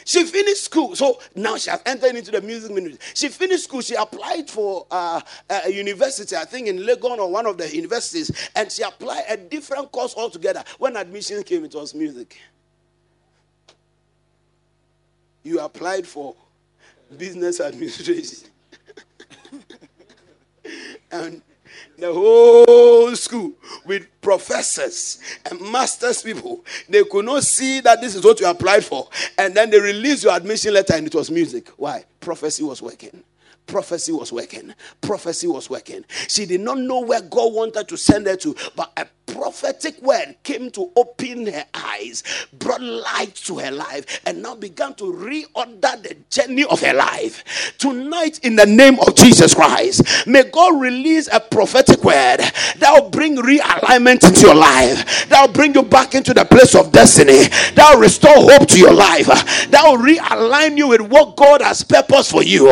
[0.05, 2.99] she finished school, so now she has entered into the music ministry.
[3.14, 3.81] She finished school.
[3.81, 5.20] She applied for uh,
[5.51, 9.37] a university, I think in Legon or one of the universities, and she applied a
[9.37, 10.64] different course altogether.
[10.79, 12.38] When admission came, it was music.
[15.42, 16.35] You applied for
[17.16, 18.51] business administration
[21.11, 21.42] and
[21.99, 23.53] the whole school
[23.85, 25.19] with professors
[25.51, 29.09] and masters people they could not see that this is what you applied for.
[29.38, 31.69] And then they released your admission letter and it was music.
[31.77, 32.05] Why?
[32.21, 33.23] Prophecy was working
[33.66, 38.26] prophecy was working prophecy was working she did not know where god wanted to send
[38.26, 43.70] her to but a prophetic word came to open her eyes, brought light to her
[43.70, 47.74] life, and now began to reorder the journey of her life.
[47.79, 53.11] Tonight, in the name of Jesus Christ, may God release a prophetic word that will
[53.11, 57.44] bring realignment into your life, that will bring you back into the place of destiny,
[57.74, 61.83] that will restore hope to your life, that will realign you with what God has
[61.83, 62.66] purpose for you.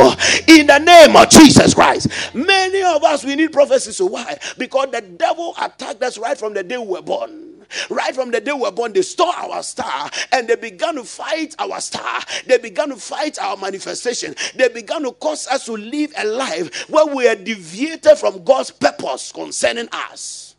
[0.49, 3.93] In the name of Jesus Christ, many of us we need prophecy.
[3.93, 4.39] So why?
[4.59, 7.45] Because the devil attacked us right from the day we were born.
[7.91, 11.05] Right from the day we were born, they stole our star and they began to
[11.05, 12.21] fight our star.
[12.47, 14.35] They began to fight our manifestation.
[14.55, 18.71] They began to cause us to live a life where we are deviated from God's
[18.71, 20.57] purpose concerning us.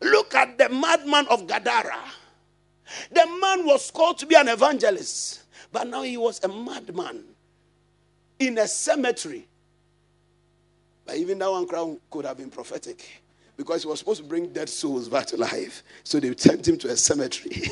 [0.00, 1.98] Look at the madman of Gadara.
[3.12, 5.42] The man was called to be an evangelist,
[5.72, 7.24] but now he was a madman
[8.38, 9.46] in a cemetery.
[11.04, 13.04] But even that one crown could have been prophetic
[13.56, 15.82] because he was supposed to bring dead souls back to life.
[16.04, 17.70] So they sent him to a cemetery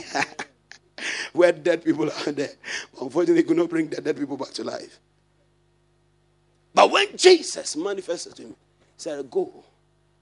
[1.33, 2.50] where dead people are there.
[3.00, 4.98] Unfortunately, he could not bring the dead people back to life.
[6.74, 8.55] But when Jesus manifested to him, he
[8.96, 9.64] said, Go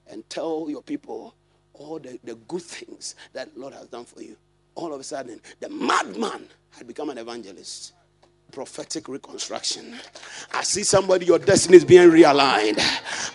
[0.07, 1.33] and tell your people
[1.73, 4.37] all the, the good things that Lord has done for you.
[4.75, 7.93] All of a sudden, the madman had become an evangelist
[8.55, 9.93] prophetic reconstruction.
[10.53, 12.79] I see somebody, your destiny is being realigned.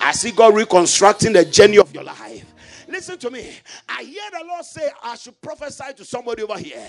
[0.01, 2.47] I see God reconstructing the journey of your life.
[2.91, 3.49] Listen to me.
[3.89, 6.85] I hear the Lord say, I should prophesy to somebody over here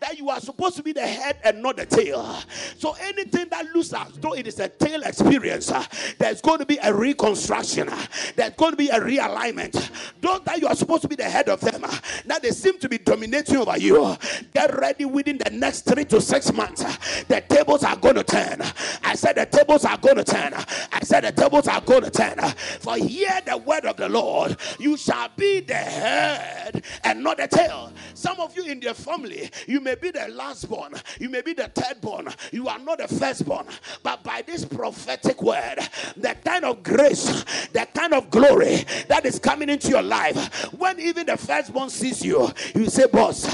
[0.00, 2.38] that you are supposed to be the head and not the tail.
[2.76, 5.84] So anything that looks as though it is a tail experience, uh,
[6.18, 7.88] there's going to be a reconstruction.
[7.88, 9.90] Uh, there's going to be a realignment.
[10.20, 11.84] Those that you are supposed to be the head of them,
[12.24, 14.16] now they seem to be dominating over you.
[14.52, 16.82] Get ready within the next three to six months.
[17.26, 18.60] The tables are going to turn.
[19.04, 20.52] I said the tables are going to turn.
[20.54, 22.40] I said the tables are going to turn.
[22.80, 24.56] For hear the word of the Lord.
[24.80, 27.92] You shall be be the head and not the tail.
[28.14, 31.52] Some of you in your family, you may be the last born, you may be
[31.52, 33.66] the third born, you are not the first born.
[34.02, 35.76] But by this prophetic word,
[36.16, 40.98] the kind of grace, the kind of glory that is coming into your life, when
[40.98, 43.46] even the firstborn sees you, you say, Boss,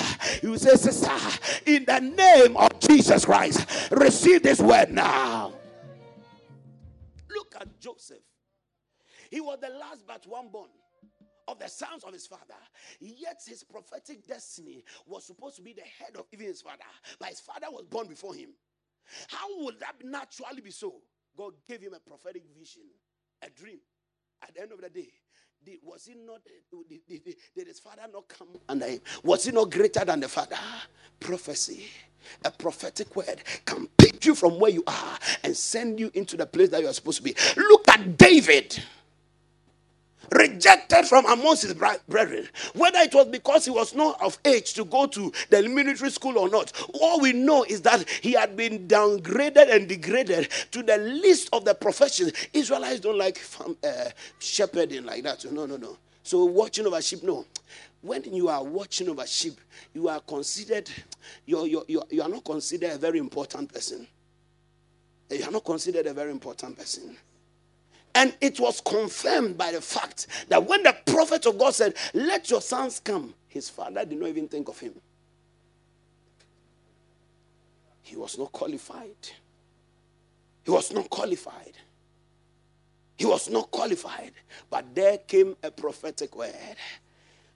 [0.43, 1.11] you say, Sister,
[1.67, 5.53] in the name of Jesus Christ, receive this word now.
[7.29, 8.19] Look at Joseph.
[9.31, 10.69] He was the last but one born
[11.51, 12.55] of the sons of his father.
[13.01, 16.85] Yet his prophetic destiny was supposed to be the head of even his father.
[17.19, 18.51] But his father was born before him.
[19.29, 20.95] How would that naturally be so?
[21.37, 22.83] God gave him a prophetic vision,
[23.43, 23.79] a dream.
[24.43, 25.09] At the end of the day,
[25.83, 26.41] was he not?
[26.89, 29.01] Did, did, did his father not come under him?
[29.23, 30.57] Was he not greater than the father?
[31.21, 31.87] Prophecy,
[32.45, 36.47] a prophetic word can pick you from where you are and send you into the
[36.47, 37.35] place that you are supposed to be.
[37.57, 38.83] Look at David
[40.31, 42.49] rejected from amongst his brethren.
[42.75, 46.39] Whether it was because he was not of age to go to the military school
[46.39, 50.99] or not, all we know is that he had been downgraded and degraded to the
[50.99, 52.33] least of the professions.
[52.53, 55.45] Israelites don't like farm, uh, shepherding like that.
[55.53, 55.97] No, no, no.
[56.23, 57.45] So watching over sheep, no.
[58.03, 59.61] When you are watching over sheep,
[59.93, 60.89] you are considered,
[61.45, 64.07] you're, you're, you're, you are not considered a very important person.
[65.29, 67.17] You are not considered a very important person.
[68.15, 72.51] And it was confirmed by the fact that when the prophet of God said, Let
[72.51, 74.95] your sons come, his father did not even think of him.
[78.03, 79.17] He was not qualified.
[80.65, 81.73] He was not qualified.
[83.17, 84.33] He was not qualified.
[84.71, 86.55] But there came a prophetic word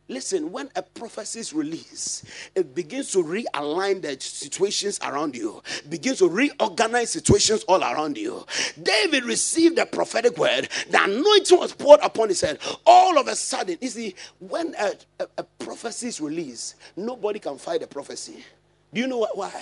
[0.08, 6.18] Listen, when a prophecy is released, it begins to realign the situations around you, begins
[6.18, 8.44] to reorganize situations all around you.
[8.82, 12.58] David received a prophetic word, the anointing was poured upon his head.
[12.86, 17.58] All of a sudden, you see, when a, a, a prophecy is released, nobody can
[17.58, 18.44] fight the prophecy.
[18.92, 19.52] Do you know why?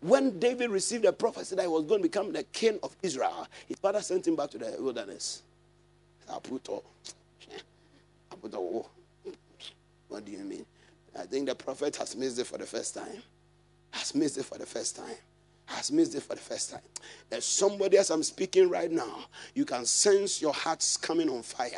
[0.00, 3.46] When David received a prophecy that he was going to become the king of Israel,
[3.68, 5.42] his father sent him back to the wilderness.
[10.16, 10.64] What do you mean?
[11.14, 13.22] I think the prophet has missed it for the first time.
[13.90, 15.14] Has missed it for the first time
[15.66, 16.80] has missed it for the first time.
[17.30, 19.24] There's somebody as I'm speaking right now,
[19.54, 21.70] you can sense your heart's coming on fire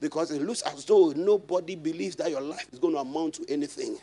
[0.00, 3.46] because it looks as though nobody believes that your life is going to amount to
[3.52, 3.98] anything.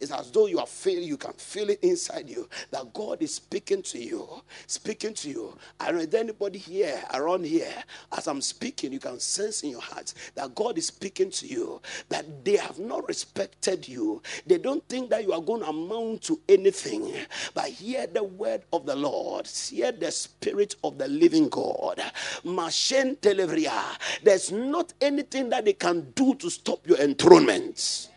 [0.00, 3.34] It's as though you are feeling, you can feel it inside you that God is
[3.34, 4.28] speaking to you,
[4.66, 5.58] speaking to you.
[5.80, 7.72] I don't know anybody here, around here,
[8.16, 11.80] as I'm speaking, you can sense in your heart that God is speaking to you,
[12.08, 14.22] that they have not respected you.
[14.46, 17.12] They don't think that you are going to amount to anything.
[17.54, 19.46] But hear the word of the Lord.
[19.46, 22.00] Hear the spirit of the living God.
[22.44, 23.82] Mashen Televria.
[24.22, 28.08] There's not anything that they can do to stop your enthronement.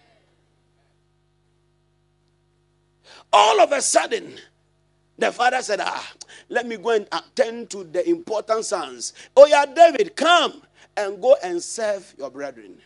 [3.32, 4.36] All of a sudden,
[5.18, 6.14] the father said, Ah,
[6.50, 9.14] let me go and attend to the important sons.
[9.36, 10.62] Oh, yeah, David, come
[10.98, 12.78] and go and serve your brethren.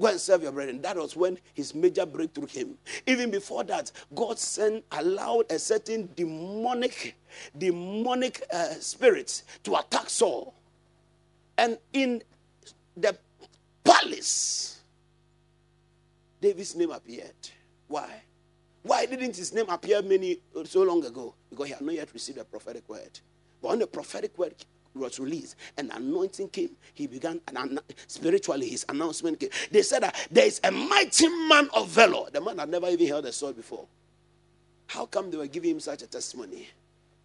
[0.00, 0.80] Go and serve your brethren.
[0.80, 2.78] That was when his major breakthrough came.
[3.06, 7.16] Even before that, God sent, allowed a certain demonic,
[7.56, 10.54] demonic uh, spirits to attack Saul.
[11.58, 12.22] And in
[12.96, 13.14] the
[13.84, 14.80] palace,
[16.40, 17.34] David's name appeared.
[17.86, 18.22] Why?
[18.82, 21.34] Why didn't his name appear many so long ago?
[21.50, 23.20] Because he had not yet received a prophetic word.
[23.60, 24.54] But when the prophetic word
[24.94, 29.50] was released and anointing came, he began and spiritually his announcement came.
[29.70, 32.30] They said that there is a mighty man of valor.
[32.30, 33.86] The man had never even held a sword before.
[34.86, 36.68] How come they were giving him such a testimony?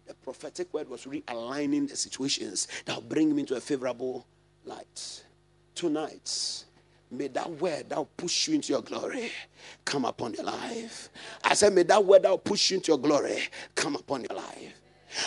[0.06, 4.24] The prophetic word was realigning the situations that will bring him into a favorable
[4.64, 5.24] light.
[5.74, 6.64] Tonight,
[7.10, 9.30] May that word that will push you into your glory
[9.84, 11.08] come upon your life.
[11.44, 13.42] I said, May that word that will push you into your glory
[13.74, 14.74] come upon your life.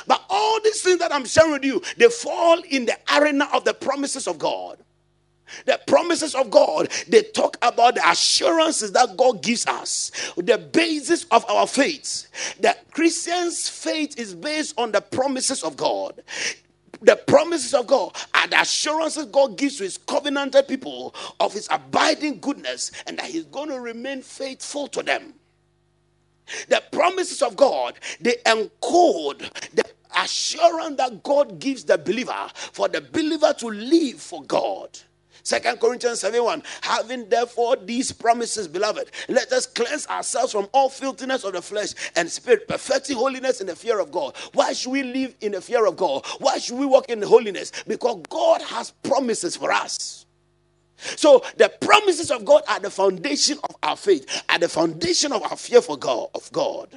[0.07, 3.65] But all these things that I'm sharing with you, they fall in the arena of
[3.65, 4.77] the promises of God.
[5.65, 11.25] The promises of God, they talk about the assurances that God gives us, the basis
[11.31, 12.27] of our faith.
[12.59, 16.21] The Christian's faith is based on the promises of God.
[17.01, 21.67] The promises of God are the assurances God gives to his covenanted people of his
[21.71, 25.33] abiding goodness and that he's going to remain faithful to them.
[26.67, 29.39] The promises of God, they encode
[29.73, 29.83] the
[30.17, 34.97] assurance that God gives the believer for the believer to live for God.
[35.43, 36.63] Second Corinthians 7 1.
[36.81, 41.93] Having therefore these promises, beloved, let us cleanse ourselves from all filthiness of the flesh
[42.15, 44.35] and spirit, perfecting holiness in the fear of God.
[44.53, 46.25] Why should we live in the fear of God?
[46.39, 47.71] Why should we walk in holiness?
[47.87, 50.27] Because God has promises for us.
[50.99, 55.43] So the promises of God are the foundation of our faith, are the foundation of
[55.43, 56.89] our fear for God of God.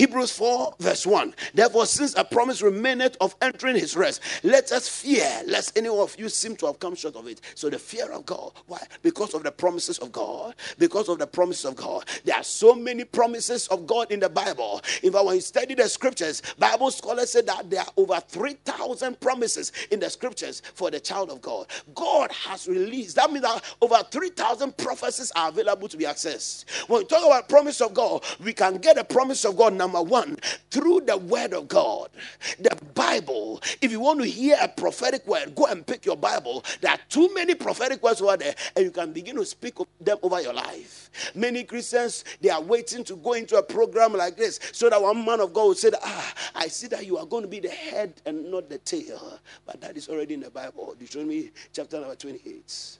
[0.00, 1.34] Hebrews 4, verse 1.
[1.52, 6.18] Therefore, since a promise remaineth of entering his rest, let us fear lest any of
[6.18, 7.42] you seem to have come short of it.
[7.54, 8.52] So, the fear of God.
[8.66, 8.80] Why?
[9.02, 10.54] Because of the promises of God.
[10.78, 12.06] Because of the promises of God.
[12.24, 14.80] There are so many promises of God in the Bible.
[15.02, 19.20] In fact, when you study the scriptures, Bible scholars say that there are over 3,000
[19.20, 21.66] promises in the scriptures for the child of God.
[21.94, 23.16] God has released.
[23.16, 26.64] That means that over 3,000 prophecies are available to be accessed.
[26.88, 29.74] When we talk about promise of God, we can get a promise of God.
[29.74, 30.36] Number number one,
[30.70, 32.10] through the word of God,
[32.58, 33.60] the Bible.
[33.80, 36.64] If you want to hear a prophetic word, go and pick your Bible.
[36.80, 40.18] There are too many prophetic words over there, and you can begin to speak them
[40.22, 41.10] over your life.
[41.34, 45.24] Many Christians they are waiting to go into a program like this so that one
[45.24, 47.68] man of God will say, Ah, I see that you are going to be the
[47.68, 49.40] head and not the tail.
[49.66, 50.94] But that is already in the Bible.
[50.98, 52.99] Deuteronomy chapter number 28.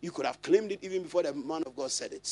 [0.00, 2.26] You could have claimed it even before the man of God said it.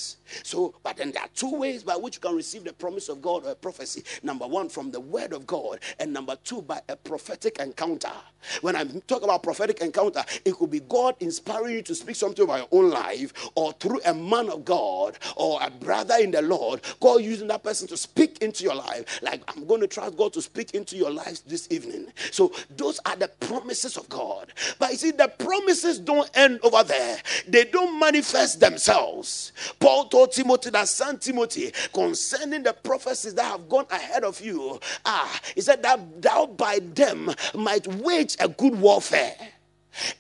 [0.45, 3.21] So, but then there are two ways by which you can receive the promise of
[3.21, 4.05] God or a prophecy.
[4.23, 8.13] Number one, from the word of God, and number two, by a prophetic encounter.
[8.61, 12.45] When I talk about prophetic encounter, it could be God inspiring you to speak something
[12.45, 16.43] about your own life, or through a man of God or a brother in the
[16.43, 19.21] Lord, God using that person to speak into your life.
[19.23, 22.07] Like, I'm going to trust God to speak into your life this evening.
[22.31, 24.53] So, those are the promises of God.
[24.79, 27.19] But you see, the promises don't end over there
[27.65, 29.53] don't manifest themselves.
[29.79, 34.79] Paul told Timothy that son Timothy concerning the prophecies that have gone ahead of you,
[35.05, 39.37] ah, he said that thou by them might wage a good warfare.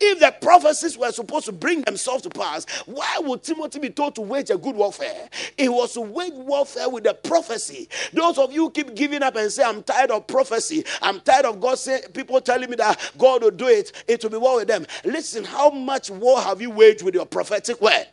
[0.00, 4.14] If the prophecies were supposed to bring themselves to pass, why would Timothy be told
[4.16, 5.28] to wage a good warfare?
[5.58, 7.88] It was to wage warfare with the prophecy.
[8.12, 10.84] Those of you keep giving up and say, I'm tired of prophecy.
[11.02, 13.92] I'm tired of God saying people telling me that God will do it.
[14.08, 14.86] It will be war with them.
[15.04, 18.08] Listen, how much war have you waged with your prophetic word?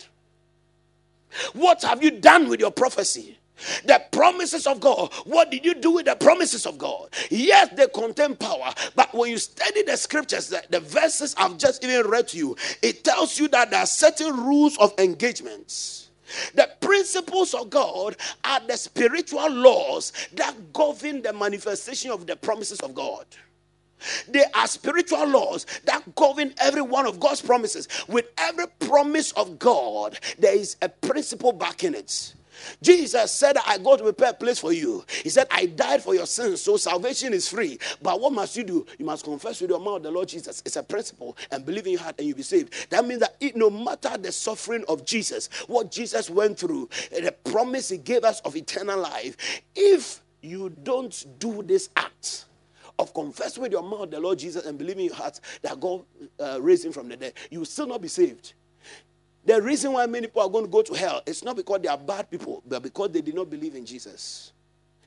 [1.54, 3.38] What have you done with your prophecy?
[3.86, 5.14] The promises of God.
[5.26, 7.10] What did you do with the promises of God?
[7.30, 11.84] Yes, they contain power, but when you study the scriptures, the, the verses I've just
[11.84, 16.10] even read to you, it tells you that there are certain rules of engagements.
[16.56, 22.80] The principles of God are the spiritual laws that govern the manifestation of the promises
[22.80, 23.26] of God.
[24.28, 27.88] They are spiritual laws that govern every one of God's promises.
[28.08, 32.34] With every promise of God, there is a principle backing it.
[32.82, 35.04] Jesus said, I go to prepare a place for you.
[35.24, 37.80] He said, I died for your sins, so salvation is free.
[38.02, 38.86] But what must you do?
[38.98, 40.62] You must confess with your mouth the Lord Jesus.
[40.66, 42.90] It's a principle, and believe in your heart, and you'll be saved.
[42.90, 47.36] That means that it, no matter the suffering of Jesus, what Jesus went through, the
[47.44, 52.46] promise he gave us of eternal life, if you don't do this act,
[53.00, 56.04] of confessing with your mouth the Lord Jesus and believing in your heart that God
[56.40, 58.54] uh, raised him from the dead, you will still not be saved.
[59.46, 61.90] The reason why many people are going to go to hell is not because they
[61.90, 64.54] are bad people, but because they did not believe in Jesus.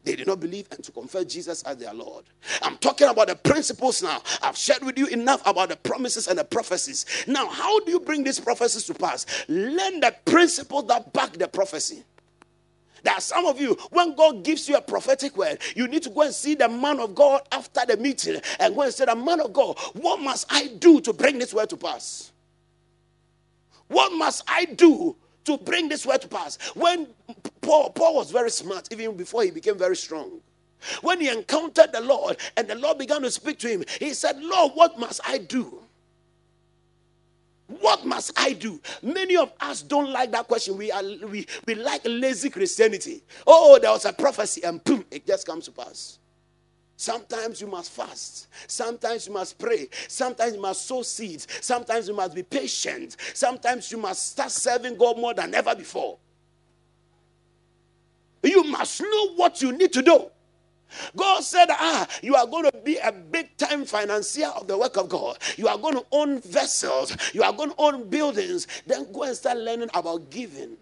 [0.05, 2.25] They did not believe and to confess Jesus as their Lord.
[2.63, 4.23] I'm talking about the principles now.
[4.41, 7.07] I've shared with you enough about the promises and the prophecies.
[7.27, 9.27] Now, how do you bring these prophecies to pass?
[9.49, 12.05] Learn the principles that back the prophecy.
[13.03, 16.11] There are some of you, when God gives you a prophetic word, you need to
[16.11, 19.17] go and see the man of God after the meeting and go and say, The
[19.17, 22.33] man of God, what must I do to bring this word to pass?
[23.89, 26.59] What must I do to bring this word to pass?
[26.75, 27.09] When
[27.61, 30.41] Paul, Paul was very smart, even before he became very strong.
[31.03, 34.41] When he encountered the Lord and the Lord began to speak to him, he said,
[34.41, 35.83] Lord, what must I do?
[37.81, 38.81] What must I do?
[39.03, 40.77] Many of us don't like that question.
[40.77, 43.25] We are we, we like lazy Christianity.
[43.47, 46.19] Oh, there was a prophecy, and boom, it just comes to pass.
[46.97, 48.49] Sometimes you must fast.
[48.67, 49.89] Sometimes you must pray.
[50.09, 51.47] Sometimes you must sow seeds.
[51.61, 53.17] Sometimes you must be patient.
[53.35, 56.19] Sometimes you must start serving God more than ever before.
[58.43, 60.31] You must know what you need to do.
[61.15, 64.97] God said, Ah, you are going to be a big time financier of the work
[64.97, 65.39] of God.
[65.57, 67.17] You are going to own vessels.
[67.35, 68.67] You are going to own buildings.
[68.87, 70.77] Then go and start learning about giving.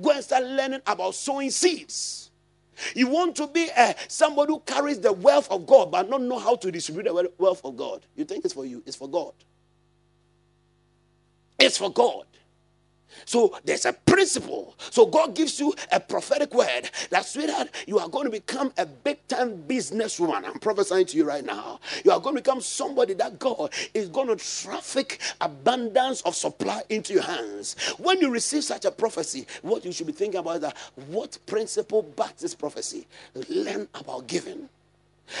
[0.00, 2.25] Go and start learning about sowing seeds.
[2.94, 6.38] You want to be uh, somebody who carries the wealth of God but not know
[6.38, 8.06] how to distribute the wealth of God.
[8.16, 9.34] You think it's for you, it's for God.
[11.58, 12.26] It's for God.
[13.24, 14.74] So there's a principle.
[14.90, 18.86] So God gives you a prophetic word that, sweetheart, you are going to become a
[18.86, 20.44] big time businesswoman.
[20.44, 21.80] I'm prophesying to you right now.
[22.04, 26.82] You are going to become somebody that God is going to traffic abundance of supply
[26.88, 27.76] into your hands.
[27.98, 30.76] When you receive such a prophecy, what you should be thinking about is that
[31.08, 33.06] what principle backs this prophecy?
[33.48, 34.68] Learn about giving,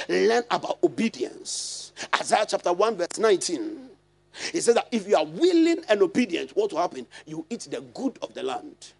[0.08, 1.92] learn about obedience.
[2.20, 3.90] Isaiah chapter 1, verse 19.
[4.52, 7.06] He says that if you are willing and obedient, what will happen?
[7.26, 8.92] You eat the good of the land.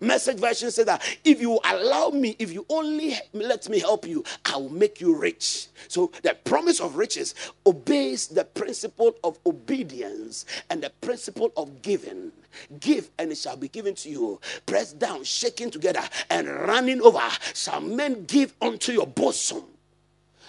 [0.00, 4.22] Message version says that if you allow me, if you only let me help you,
[4.44, 5.66] I will make you rich.
[5.88, 7.34] So the promise of riches
[7.66, 12.30] obeys the principle of obedience and the principle of giving.
[12.78, 14.40] Give and it shall be given to you.
[14.66, 19.64] Pressed down, shaking together, and running over shall men give unto your bosom.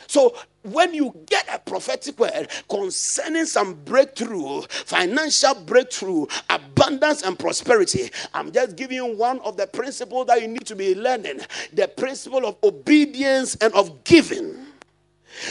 [0.10, 8.10] So when you get a prophetic word concerning some breakthrough, financial breakthrough, abundance and prosperity,
[8.34, 11.42] I'm just giving you one of the principles that you need to be learning
[11.74, 14.66] the principle of obedience and of giving.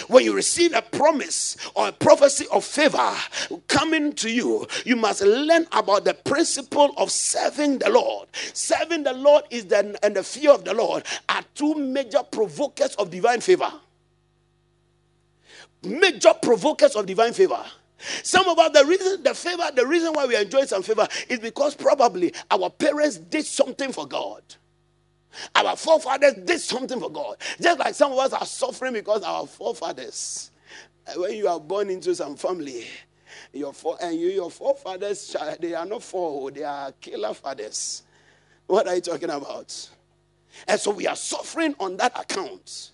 [0.08, 3.14] When you receive a promise or a prophecy of favor
[3.68, 8.26] coming to you, you must learn about the principle of serving the Lord.
[8.54, 12.96] Serving the Lord is the and the fear of the Lord are two major provokers
[12.96, 13.72] of divine favor.
[15.82, 17.64] Major provokers of divine favor.
[18.22, 21.40] Some of us, the reason, the favor, the reason why we enjoy some favor is
[21.40, 24.42] because probably our parents did something for God.
[25.54, 27.36] Our forefathers did something for God.
[27.60, 30.50] Just like some of us are suffering because our forefathers,
[31.06, 32.86] uh, when you are born into some family,
[33.52, 38.02] your for, and you, your forefathers, they are not for, they are killer fathers.
[38.66, 39.88] What are you talking about?
[40.66, 42.92] And so we are suffering on that account.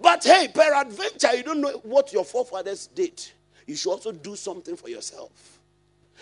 [0.00, 3.24] But hey, peradventure, you don't know what your forefathers did.
[3.66, 5.51] You should also do something for yourself.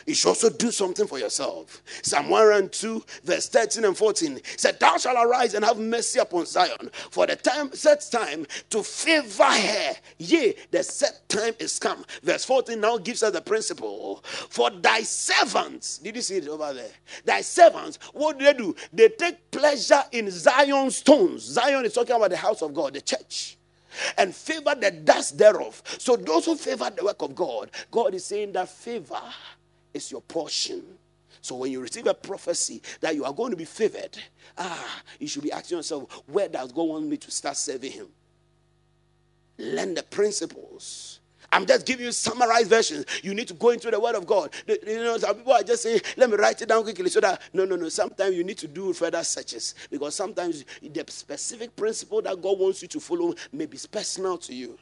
[0.07, 1.82] You should also do something for yourself.
[2.03, 6.90] Psalm 102, verse 13 and 14 said, Thou shalt arise and have mercy upon Zion,
[7.11, 9.94] for the time set time to favor her.
[10.18, 12.05] Yea, the set time is come.
[12.22, 14.22] Verse 14 now gives us the principle.
[14.24, 16.90] For thy servants, did you see it over there?
[17.24, 18.74] Thy servants, what do they do?
[18.92, 21.42] They take pleasure in Zion's stones.
[21.42, 23.57] Zion is talking about the house of God, the church
[24.18, 25.82] and favor the dust thereof.
[25.98, 29.20] So, those who favor the work of God, God is saying that favor
[29.95, 30.82] is your portion.
[31.43, 34.18] So when you receive a prophecy that you are going to be favored,
[34.59, 38.09] ah, you should be asking yourself, where does God want me to start serving Him?
[39.59, 41.20] Learn the principles.
[41.53, 43.05] I'm just giving you summarized versions.
[43.22, 44.55] You need to go into the Word of God.
[44.66, 47.43] You know, some people are just saying, "Let me write it down quickly," so that
[47.53, 47.88] no, no, no.
[47.88, 52.82] Sometimes you need to do further searches because sometimes the specific principle that God wants
[52.82, 54.78] you to follow may be personal to you.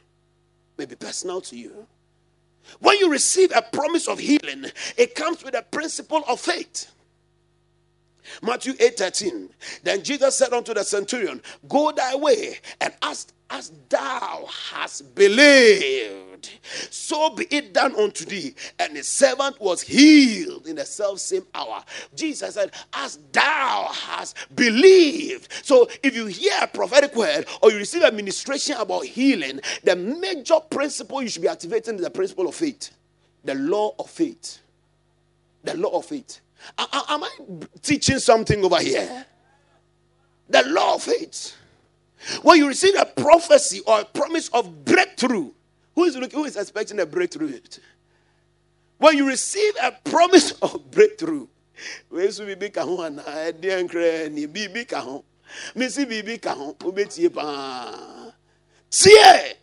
[0.77, 1.87] May be personal to you.
[2.79, 4.65] When you receive a promise of healing,
[4.97, 6.91] it comes with a principle of faith.
[8.41, 9.49] Matthew 8 13.
[9.83, 16.28] Then Jesus said unto the centurion, Go thy way, and as, as thou hast believed,
[16.89, 18.55] so be it done unto thee.
[18.77, 21.83] And the servant was healed in the self same hour.
[22.15, 25.51] Jesus said, As thou hast believed.
[25.63, 29.95] So if you hear a prophetic word or you receive a ministration about healing, the
[29.95, 32.91] major principle you should be activating is the principle of faith,
[33.43, 34.59] the law of faith.
[35.63, 36.39] The law of faith.
[36.77, 37.29] Am I
[37.81, 39.25] teaching something over here?
[40.49, 41.53] The law of faith.
[42.41, 45.51] When you receive a prophecy or a promise of breakthrough,
[45.99, 47.59] who is looking, who is expecting a breakthrough?
[48.99, 51.47] When you receive a promise of breakthrough,
[52.09, 55.23] wesu bibi ka ho ana ɛdeɛ nkran ni bibi ka ho
[55.75, 58.31] mesi bibi ka ho obetie paa
[58.89, 59.53] tie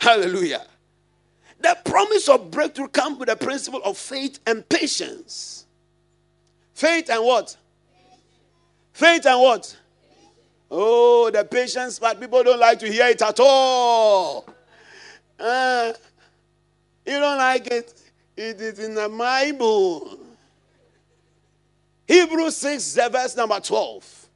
[0.00, 0.66] hallelujah
[1.60, 5.64] the promise of breakthrough comes with the principle of faith and patience.
[6.74, 7.56] Faith and what?
[8.92, 9.74] Faith and what?
[10.76, 14.44] Oh, the patience part, people don't like to hear it at all.
[15.38, 15.92] Uh,
[17.06, 17.94] you don't like it.
[18.36, 20.18] It is in the Bible.
[22.08, 24.26] Hebrews 6, verse number 12.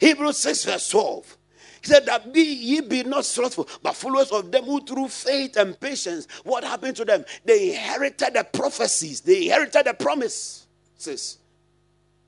[0.00, 1.36] Hebrews 6, verse 12.
[1.82, 5.58] He said that be ye be not slothful, but followers of them who through faith
[5.58, 7.26] and patience, what happened to them?
[7.44, 11.38] They inherited the prophecies, they inherited the promises.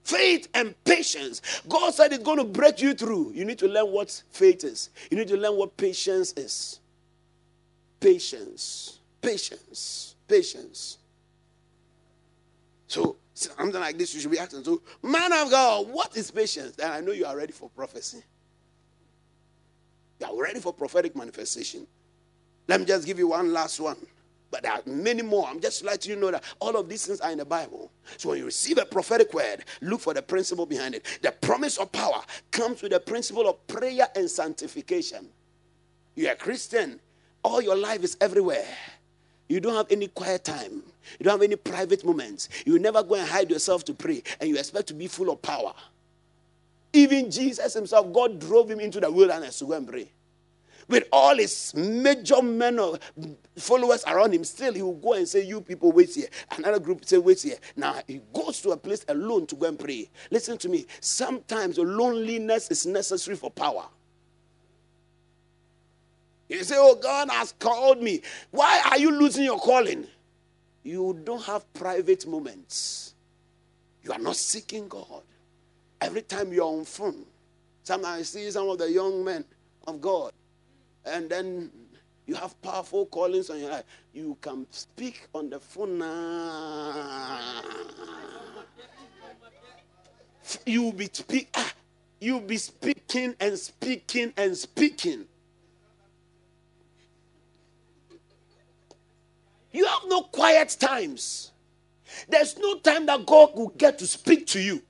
[0.09, 1.43] Faith and patience.
[1.69, 3.33] God said it's going to break you through.
[3.35, 4.89] You need to learn what faith is.
[5.11, 6.81] You need to learn what patience is.
[8.01, 9.01] Patience.
[9.21, 10.15] Patience.
[10.27, 10.97] Patience.
[12.87, 14.65] So something like this you should be asking.
[14.65, 16.79] So, man of God, what is patience?
[16.79, 18.23] And I know you are ready for prophecy.
[20.21, 21.87] You are ready for prophetic manifestation.
[22.67, 23.99] Let me just give you one last one.
[24.51, 25.47] But there are many more.
[25.47, 27.91] I'm just letting you know that all of these things are in the Bible.
[28.17, 31.05] So when you receive a prophetic word, look for the principle behind it.
[31.23, 35.29] The promise of power comes with the principle of prayer and sanctification.
[36.15, 36.99] You're a Christian,
[37.43, 38.67] all your life is everywhere.
[39.49, 40.83] You don't have any quiet time.
[41.19, 42.49] You don't have any private moments.
[42.67, 45.41] You never go and hide yourself to pray, and you expect to be full of
[45.41, 45.73] power.
[46.93, 50.11] Even Jesus himself, God drove him into the wilderness to go and pray.
[50.89, 52.99] With all his major men of
[53.57, 56.29] followers around him, still he will go and say, You people, wait here.
[56.57, 57.59] Another group say, Wait here.
[57.77, 60.11] Now he goes to a place alone to go and pray.
[60.31, 60.87] Listen to me.
[61.01, 63.87] Sometimes loneliness is necessary for power.
[66.49, 68.23] You say, Oh, God has called me.
[68.51, 70.07] Why are you losing your calling?
[70.83, 73.15] You don't have private moments.
[74.03, 75.23] You are not seeking God.
[76.01, 77.27] Every time you're on phone,
[77.89, 79.47] Sometimes I see some of the young men
[79.87, 80.33] of God,
[81.09, 81.71] and then
[82.27, 83.85] you have powerful callings on your life.
[84.13, 86.01] You can speak on the phone.
[90.67, 91.73] You be speak, ah,
[92.21, 95.27] you be speaking and speaking and speaking.
[99.73, 101.53] You have no quiet times.
[102.29, 104.83] There's no time that God will get to speak to you.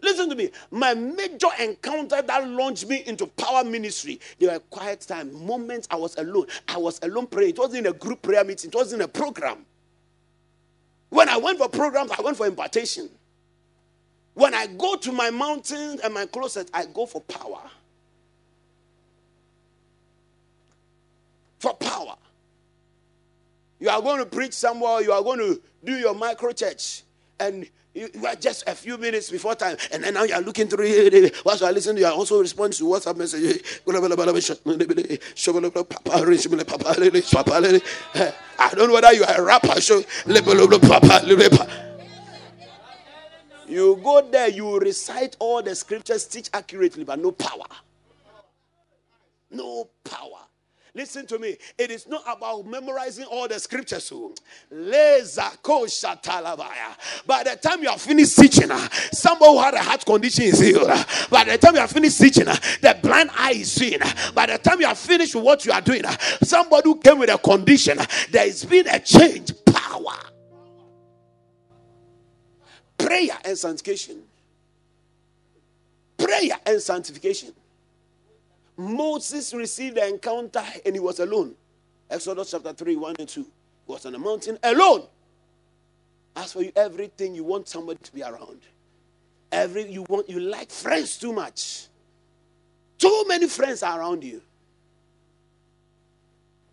[0.00, 0.50] Listen to me.
[0.70, 5.96] My major encounter that launched me into power ministry, there were quiet time, moments I
[5.96, 6.46] was alone.
[6.68, 7.50] I was alone praying.
[7.50, 9.66] It wasn't in a group prayer meeting, it wasn't a program.
[11.10, 13.08] When I went for programs, I went for impartation.
[14.34, 17.62] When I go to my mountains and my closet, I go for power.
[21.58, 22.14] For power.
[23.80, 27.02] You are going to preach somewhere, you are going to do your micro church,
[27.40, 27.68] and
[27.98, 30.86] you, are just a few minutes before time, and then now you are looking through
[30.86, 31.44] it.
[31.44, 33.80] Whilst you are listening, you are also responding to WhatsApp messages.
[38.58, 39.80] I don't know whether you are a rapper.
[43.68, 47.66] You go there, you recite all the scriptures, teach accurately, but no power.
[49.50, 50.47] No power.
[50.98, 51.56] Listen to me.
[51.78, 54.10] It is not about memorizing all the scriptures.
[54.12, 54.34] Oh.
[57.24, 60.58] By the time you are finished teaching, uh, somebody who had a heart condition is
[60.58, 60.88] healed.
[61.30, 64.00] By the time you are finished teaching, uh, the blind eye is seen.
[64.34, 66.02] By the time you are finished with what you are doing,
[66.42, 67.98] somebody who came with a condition,
[68.32, 69.52] there has been a change.
[69.66, 70.18] Power.
[72.98, 74.20] Prayer and sanctification.
[76.16, 77.52] Prayer and sanctification.
[78.78, 81.54] Moses received the encounter and he was alone.
[82.08, 83.42] Exodus chapter 3, 1 and 2.
[83.42, 83.48] He
[83.92, 85.02] was on a mountain alone.
[86.36, 88.60] As for you, everything you want somebody to be around.
[89.50, 91.88] Every you want you like friends too much.
[92.98, 94.40] Too many friends are around you.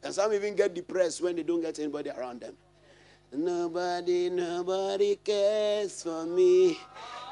[0.03, 2.53] And some even get depressed when they don't get anybody around them.
[3.31, 6.77] Nobody, nobody cares for me.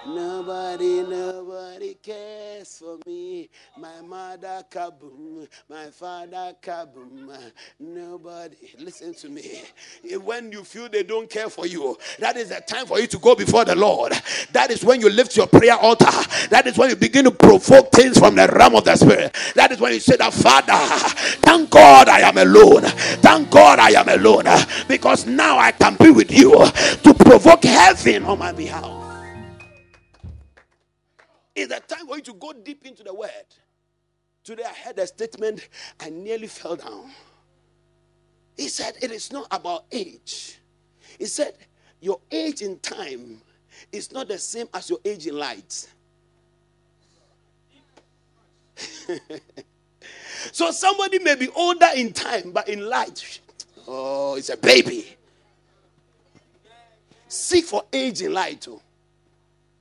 [0.07, 3.49] Nobody, nobody cares for me.
[3.77, 7.31] My mother kaboom, my father kaboom.
[7.79, 9.61] Nobody, listen to me.
[10.23, 13.19] When you feel they don't care for you, that is the time for you to
[13.19, 14.13] go before the Lord.
[14.53, 16.07] That is when you lift your prayer altar.
[16.49, 19.37] That is when you begin to provoke things from the realm of the spirit.
[19.55, 20.73] That is when you say that Father,
[21.41, 22.83] thank God I am alone.
[22.83, 24.45] Thank God I am alone.
[24.87, 26.51] Because now I can be with you
[27.03, 29.12] to provoke heaven on my behalf.
[31.55, 33.29] It's a time for you to go deep into the word.
[34.43, 35.67] Today I heard a statement,
[35.99, 37.11] I nearly fell down.
[38.57, 40.59] He said, It is not about age.
[41.17, 41.53] He said,
[42.01, 43.41] Your age in time
[43.91, 45.87] is not the same as your age in light.
[50.51, 53.39] so somebody may be older in time, but in light,
[53.87, 55.15] oh, it's a baby.
[57.27, 58.79] Seek for age in light too.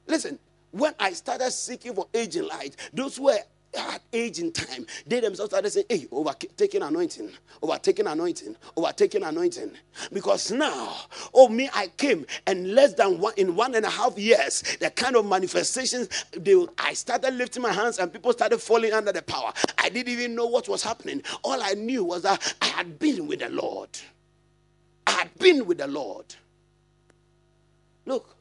[0.07, 0.39] Listen,
[0.73, 3.39] when I started seeking for age in light, those who were
[3.79, 7.31] at age in time, they themselves started saying, Hey, overtaking anointing,
[7.63, 9.73] overtaking anointing, overtaking anointing.
[10.13, 10.97] Because now,
[11.35, 14.91] oh, me, I came, and less than one in one and a half years, the
[14.91, 19.23] kind of manifestations, they, I started lifting my hands, and people started falling under the
[19.23, 19.53] power.
[19.79, 21.23] I didn't even know what was happening.
[21.45, 23.91] All I knew was that I had been with the Lord.
[25.07, 26.27] I had been with the Lord.
[28.07, 28.32] Look,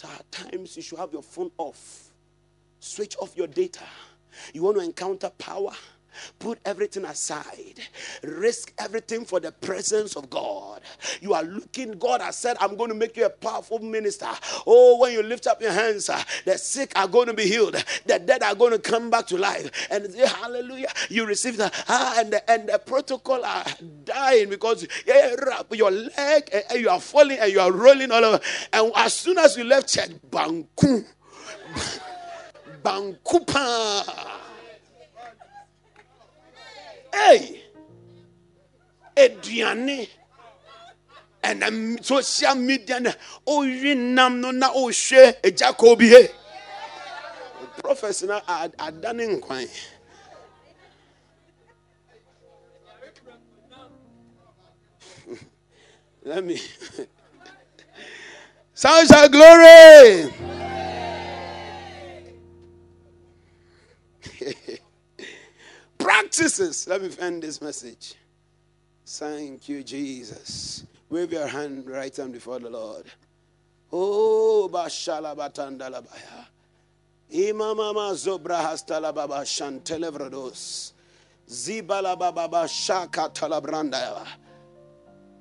[0.00, 2.08] so at times you should have your phone off,
[2.78, 3.84] switch off your data.
[4.54, 5.72] You want to encounter power?
[6.38, 7.80] Put everything aside.
[8.22, 10.80] Risk everything for the presence of God.
[11.20, 14.28] You are looking, God has said, I'm going to make you a powerful minister.
[14.66, 17.74] Oh, when you lift up your hands, uh, the sick are going to be healed,
[18.06, 19.70] the dead are going to come back to life.
[19.90, 21.84] And Hallelujah, you receive that.
[21.88, 23.64] Ah, and the, and the protocol are
[24.04, 24.86] dying because
[25.70, 28.40] your leg, uh, you are falling and you are rolling all over.
[28.72, 31.04] And as soon as you left church, Banku.
[32.82, 34.39] Bankupa.
[37.12, 37.62] Hey!
[39.16, 40.08] Aduane
[41.42, 43.12] ɛna social media na
[43.46, 46.28] ɔwi nam no na ɔhwɛ agya kɔ bi he.
[47.78, 49.68] Prophets na adane nkwan.
[56.24, 56.60] Let me.
[58.74, 60.59] Sound shout glory!
[66.40, 66.88] Practices.
[66.88, 68.14] Let me end this message.
[69.06, 70.84] Thank you, Jesus.
[71.10, 73.04] Wave your hand right hand before the Lord.
[73.92, 76.46] Oh, Bashala Batandalabaya.
[77.32, 80.92] Imamama Zobrahas Talababa Shantelevrados.
[81.48, 84.26] Zibalababa Shaka Talabranda.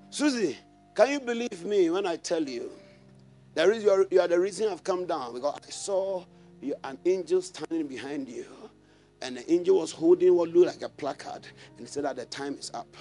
[0.09, 0.57] Susie,
[0.95, 2.71] can you believe me when I tell you?
[3.53, 6.25] There is, you, are, you are the reason I've come down because I saw
[6.61, 8.45] you, an angel standing behind you.
[9.21, 11.47] And the angel was holding what looked like a placard
[11.77, 12.95] and said that the time is up.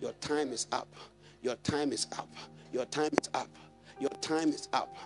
[0.00, 0.88] Your time is up.
[1.42, 2.32] Your time is up.
[2.72, 3.48] Your time is up.
[4.00, 4.96] Your time is up.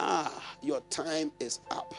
[0.00, 1.94] Ah, your time is up.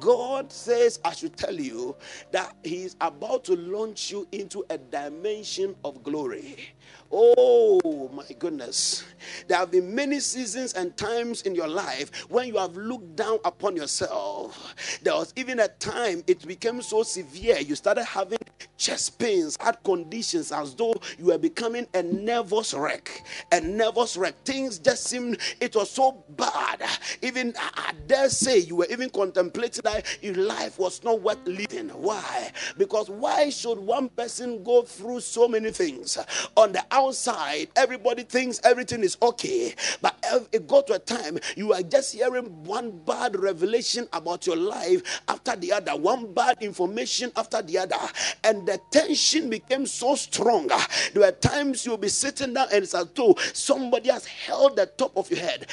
[0.00, 1.96] God says, I should tell you
[2.32, 6.56] that He is about to launch you into a dimension of glory.
[7.12, 9.04] Oh my goodness.
[9.46, 13.38] There have been many seasons and times in your life when you have looked down
[13.44, 14.74] upon yourself.
[15.02, 18.38] There was even a time it became so severe, you started having
[18.76, 23.24] chest pains, heart conditions, as though you were becoming a nervous wreck.
[23.52, 24.34] A nervous wreck.
[24.44, 26.82] Things just seemed, it was so bad.
[27.22, 31.88] Even, I dare say, you were even contemplating that your life was not worth living.
[31.90, 32.50] Why?
[32.76, 36.18] Because why should one person go through so many things
[36.56, 37.68] on the outside?
[37.76, 39.74] everybody thinks everything is okay.
[40.00, 40.14] But
[40.52, 45.22] it got to a time you are just hearing one bad revelation about your life
[45.28, 47.96] after the other, one bad information after the other.
[48.42, 50.68] And the tension became so strong.
[51.12, 54.86] There were times you'll be sitting down and it's as though somebody has held the
[54.86, 55.66] top of your head.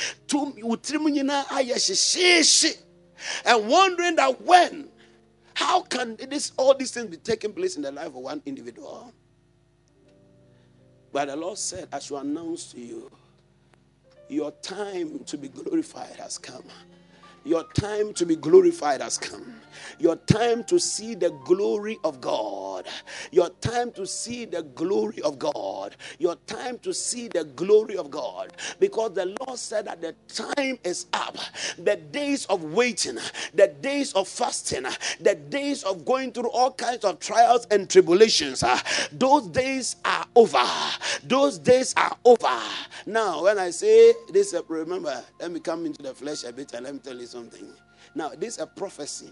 [3.46, 4.90] And wondering that when,
[5.54, 9.14] how can this all these things be taking place in the life of one individual?
[11.12, 13.12] But the Lord said, I should announce to you,
[14.30, 16.64] your time to be glorified has come.
[17.46, 19.56] Your time to be glorified has come.
[20.00, 22.88] Your time to see the glory of God.
[23.32, 25.96] Your time to see the glory of God.
[26.20, 28.54] Your time to see the glory of God.
[28.80, 31.38] Because the Lord said that the time is up.
[31.78, 33.18] The days of waiting,
[33.54, 34.86] the days of fasting,
[35.20, 40.26] the days of going through all kinds of trials and tribulations, ah, those days are
[40.36, 40.64] over.
[41.24, 42.60] Those days are over.
[43.06, 46.86] Now, when I say this, remember, let me come into the flesh a bit and
[46.86, 47.74] let me tell you something.
[48.14, 49.30] Now, this is a prophecy.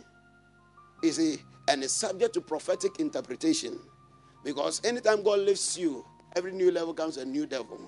[1.04, 1.38] You see,
[1.68, 3.80] and it's subject to prophetic interpretation.
[4.44, 7.80] Because anytime God lifts you, every new level comes a new devil.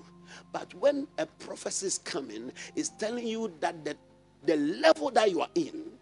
[0.52, 3.96] But when a prophecy is coming, it's telling you that the,
[4.44, 5.92] the level that you are in,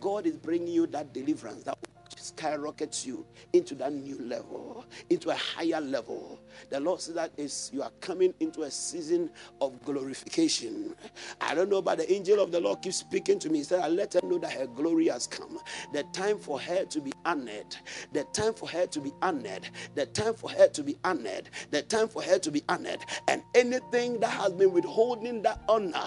[0.00, 1.78] God is bringing you that deliverance, that
[2.16, 6.40] skyrockets you into that new level, into a higher level.
[6.70, 9.30] The Lord says that is you are coming into a season
[9.60, 10.94] of glorification.
[11.40, 13.58] I don't know, but the angel of the Lord keeps speaking to me.
[13.58, 15.58] He said, I let her know that her glory has come.
[15.92, 17.76] The time for her to be honored.
[18.12, 19.68] The time for her to be honored.
[19.94, 21.50] The time for her to be honored.
[21.70, 23.00] The time for her to be honored.
[23.28, 26.04] And anything that has been withholding that honor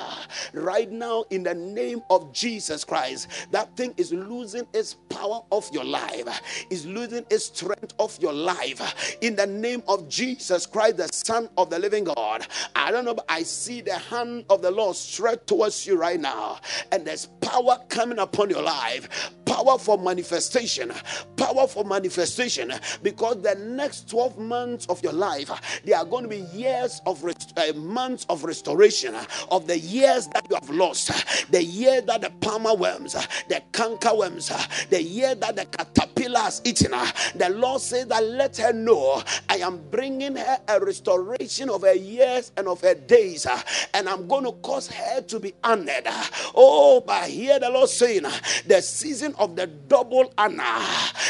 [0.53, 5.69] right now in the name of Jesus Christ, that thing is losing its power of
[5.73, 10.65] your life life is losing its strength of your life in the name of Jesus
[10.65, 12.47] Christ, the Son of the living God.
[12.75, 16.19] I don't know, but I see the hand of the Lord stretched towards you right
[16.19, 16.59] now,
[16.91, 20.91] and there's power coming upon your life power for manifestation
[21.37, 22.71] power for manifestation
[23.03, 25.51] because the next 12 months of your life
[25.85, 29.15] they are going to be years of rest- uh, months of restoration
[29.51, 33.13] of the years that you have lost the year that the palmer worms
[33.49, 34.51] the canker worms
[34.89, 36.91] the year that the caterpillars eaten.
[37.35, 41.93] The Lord says that let her know I am bringing her a restoration of her
[41.95, 43.47] years and of her days,
[43.93, 46.07] and I'm going to cause her to be honored.
[46.55, 48.23] Oh, but hear the Lord saying
[48.67, 50.79] the season of the double honor,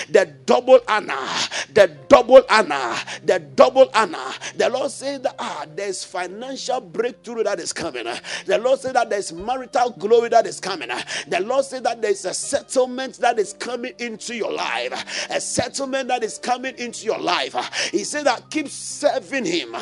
[0.10, 1.28] the double honor,
[1.74, 4.32] the double honor, the double honor.
[4.56, 8.06] The Lord says that ah, there's financial breakthrough that is coming.
[8.46, 10.90] The Lord said that there's marital glory that is coming.
[11.28, 16.08] The Lord said that there's a settlement that is coming into your life, a settlement
[16.10, 17.56] that is coming into your life.
[17.92, 19.76] He said that keep serving Him,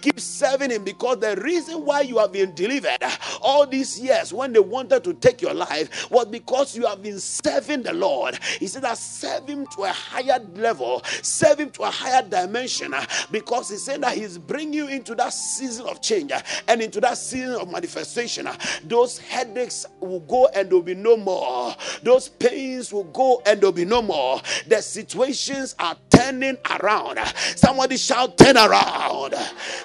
[0.00, 2.98] keep serving Him because the reason why you have been delivered
[3.40, 7.18] all these years when they wanted to take your life was because you have been
[7.18, 8.38] serving the Lord.
[8.58, 12.94] He said that serve Him to a higher level, serve Him to a higher dimension
[13.30, 16.32] because He said that He's bringing you into that season of change
[16.68, 18.48] and into that season of manifestation.
[18.84, 23.60] Those headaches will go and there will be no more, those pains will go and
[23.60, 24.40] there will be no more.
[24.66, 27.18] The situations are turning around.
[27.56, 29.34] Somebody shout, turn around.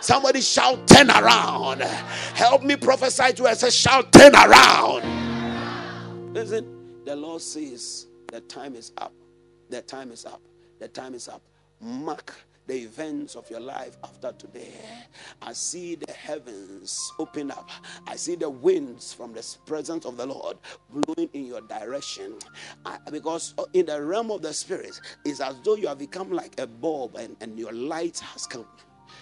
[0.02, 1.82] Somebody shout, turn around.
[1.82, 3.74] Help me prophesy to us.
[3.74, 6.34] Shout, turn around.
[6.34, 9.14] Listen, the Lord says the time is up.
[9.70, 10.42] The time is up.
[10.80, 11.42] The time is up.
[11.82, 12.34] Mark
[12.68, 14.74] the events of your life after today.
[15.42, 17.70] I see the heavens open up.
[18.08, 20.58] I see the winds from the presence of the Lord
[20.92, 22.36] blowing in your direction.
[22.86, 26.60] I, because in the realm of the spirit, it's as though you have become like
[26.60, 28.68] a bulb and, and your light has come.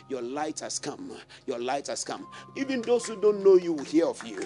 [0.10, 1.12] Your light has come.
[1.48, 2.28] Your light has come.
[2.56, 4.42] Even those who don't know you will hear of you.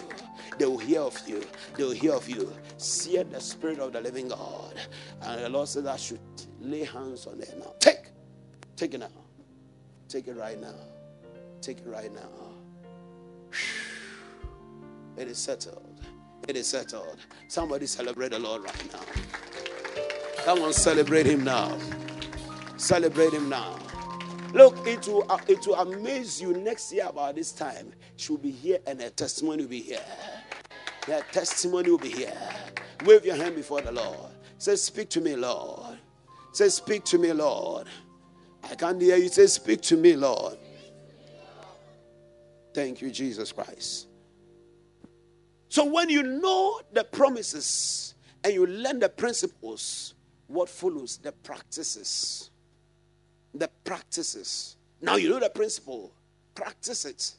[0.57, 1.43] They will hear of you.
[1.77, 2.51] They will hear of you.
[2.77, 4.75] See the Spirit of the living God.
[5.21, 6.19] And the Lord said, I should
[6.61, 7.73] lay hands on it now.
[7.79, 7.98] Take.
[8.79, 9.07] Take it now.
[10.07, 10.73] Take it right now.
[11.59, 12.29] Take it right now.
[15.17, 15.99] It is settled.
[16.47, 17.17] It is settled.
[17.49, 19.01] Somebody celebrate the Lord right now.
[20.45, 21.77] Come on, celebrate Him now.
[22.77, 23.77] Celebrate Him now.
[24.53, 27.91] Look, it will, uh, it will amaze you next year about this time.
[28.15, 30.05] She will be here and her testimony will be here.
[31.05, 32.37] Her testimony will be here.
[33.03, 34.31] Wave your hand before the Lord.
[34.57, 35.97] Say, Speak to me, Lord.
[36.53, 37.87] Say, Speak to me, Lord.
[38.63, 39.29] I can't hear you.
[39.29, 40.57] Say, Speak to me, Lord.
[42.73, 44.07] Thank you, Jesus Christ.
[45.69, 50.13] So, when you know the promises and you learn the principles,
[50.47, 51.17] what follows?
[51.17, 52.49] The practices.
[53.53, 54.77] The practices.
[55.01, 56.11] Now you know the principle.
[56.55, 57.33] Practice it.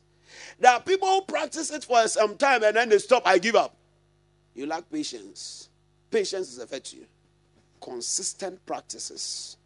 [0.58, 3.26] There are people who practice it for some time and then they stop.
[3.26, 3.76] I give up.
[4.54, 5.68] You lack patience.
[6.10, 7.04] Patience is a virtue.
[7.80, 9.56] Consistent practices.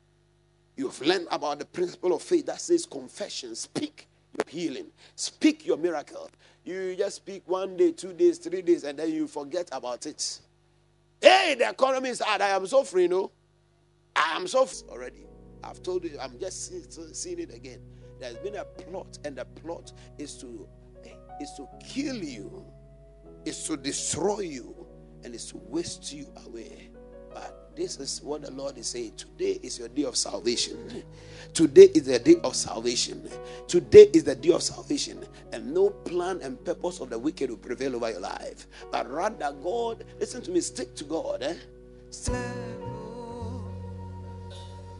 [0.76, 3.54] You've learned about the principle of faith that says confession.
[3.54, 4.86] Speak your healing.
[5.14, 6.28] Speak your miracle.
[6.64, 10.40] You just speak one day, two days, three days, and then you forget about it.
[11.20, 12.40] Hey, the economy is hard.
[12.40, 13.30] I am suffering, no?
[14.16, 15.26] I am suffering already.
[15.62, 17.80] I've told you, I'm just seeing it again.
[18.20, 20.68] There's been a plot, and the plot is to
[21.40, 22.64] is to kill you,
[23.44, 24.86] is to destroy you,
[25.24, 26.90] and is to waste you away.
[27.32, 29.12] But this is what the Lord is saying.
[29.16, 31.02] Today is your day of salvation.
[31.52, 33.28] Today is the day of salvation.
[33.68, 35.24] Today is the day of salvation.
[35.52, 38.66] And no plan and purpose of the wicked will prevail over your life.
[38.90, 41.42] But rather, God, listen to me, stick to God.
[41.42, 41.54] Eh?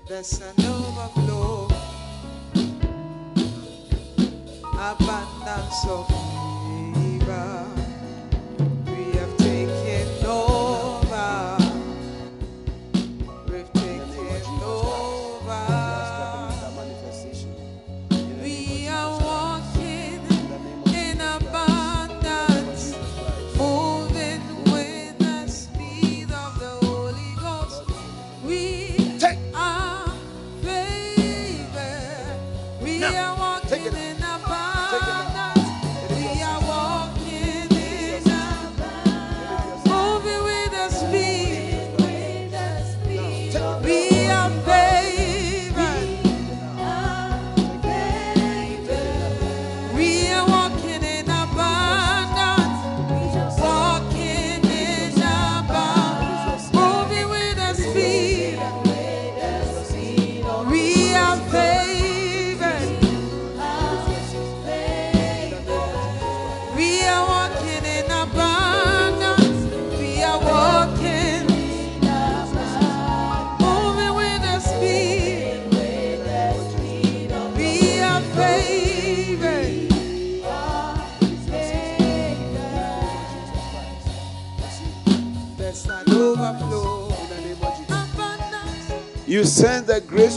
[0.09, 1.69] There's an overflow,
[4.75, 6.44] abundance of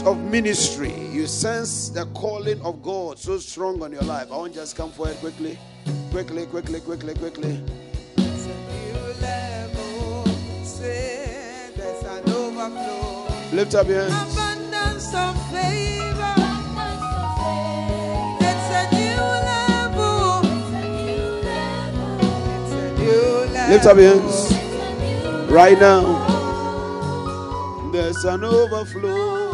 [0.08, 0.94] of ministry.
[1.12, 4.32] You sense the calling of God so strong on your life.
[4.32, 5.58] I want just come forward quickly.
[6.10, 7.62] Quickly, quickly, quickly, quickly.
[8.16, 10.24] It's a new level.
[10.64, 13.26] Say there's an overflow.
[13.52, 14.32] Lift up your hands.
[14.32, 16.36] Abundance of favor.
[18.48, 20.40] It's a new level.
[22.56, 23.70] It's a new level.
[23.72, 25.50] Lift up your hands.
[25.50, 26.02] Right now.
[27.92, 29.47] There's an overflow.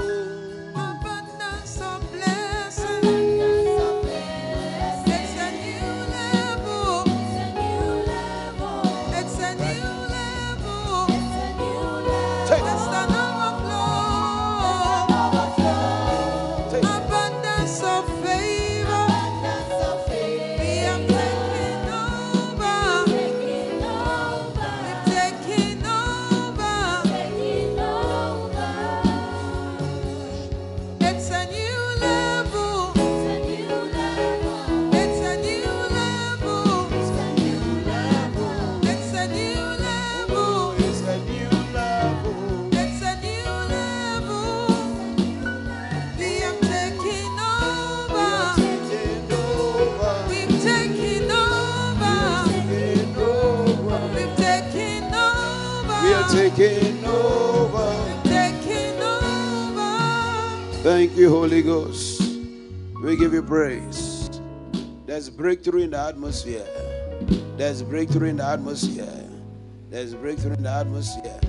[63.47, 64.40] Praise.
[65.07, 66.66] There's breakthrough in the atmosphere.
[67.57, 69.28] There's breakthrough in the atmosphere.
[69.90, 71.40] There's breakthrough in the atmosphere.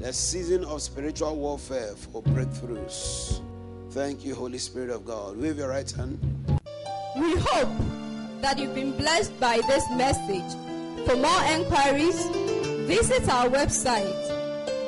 [0.00, 3.40] The season of spiritual warfare for breakthroughs.
[3.90, 5.38] Thank you, Holy Spirit of God.
[5.38, 6.18] Wave your right hand.
[7.16, 7.68] We hope
[8.40, 10.52] that you've been blessed by this message.
[11.06, 12.26] For more enquiries,
[12.86, 14.12] visit our website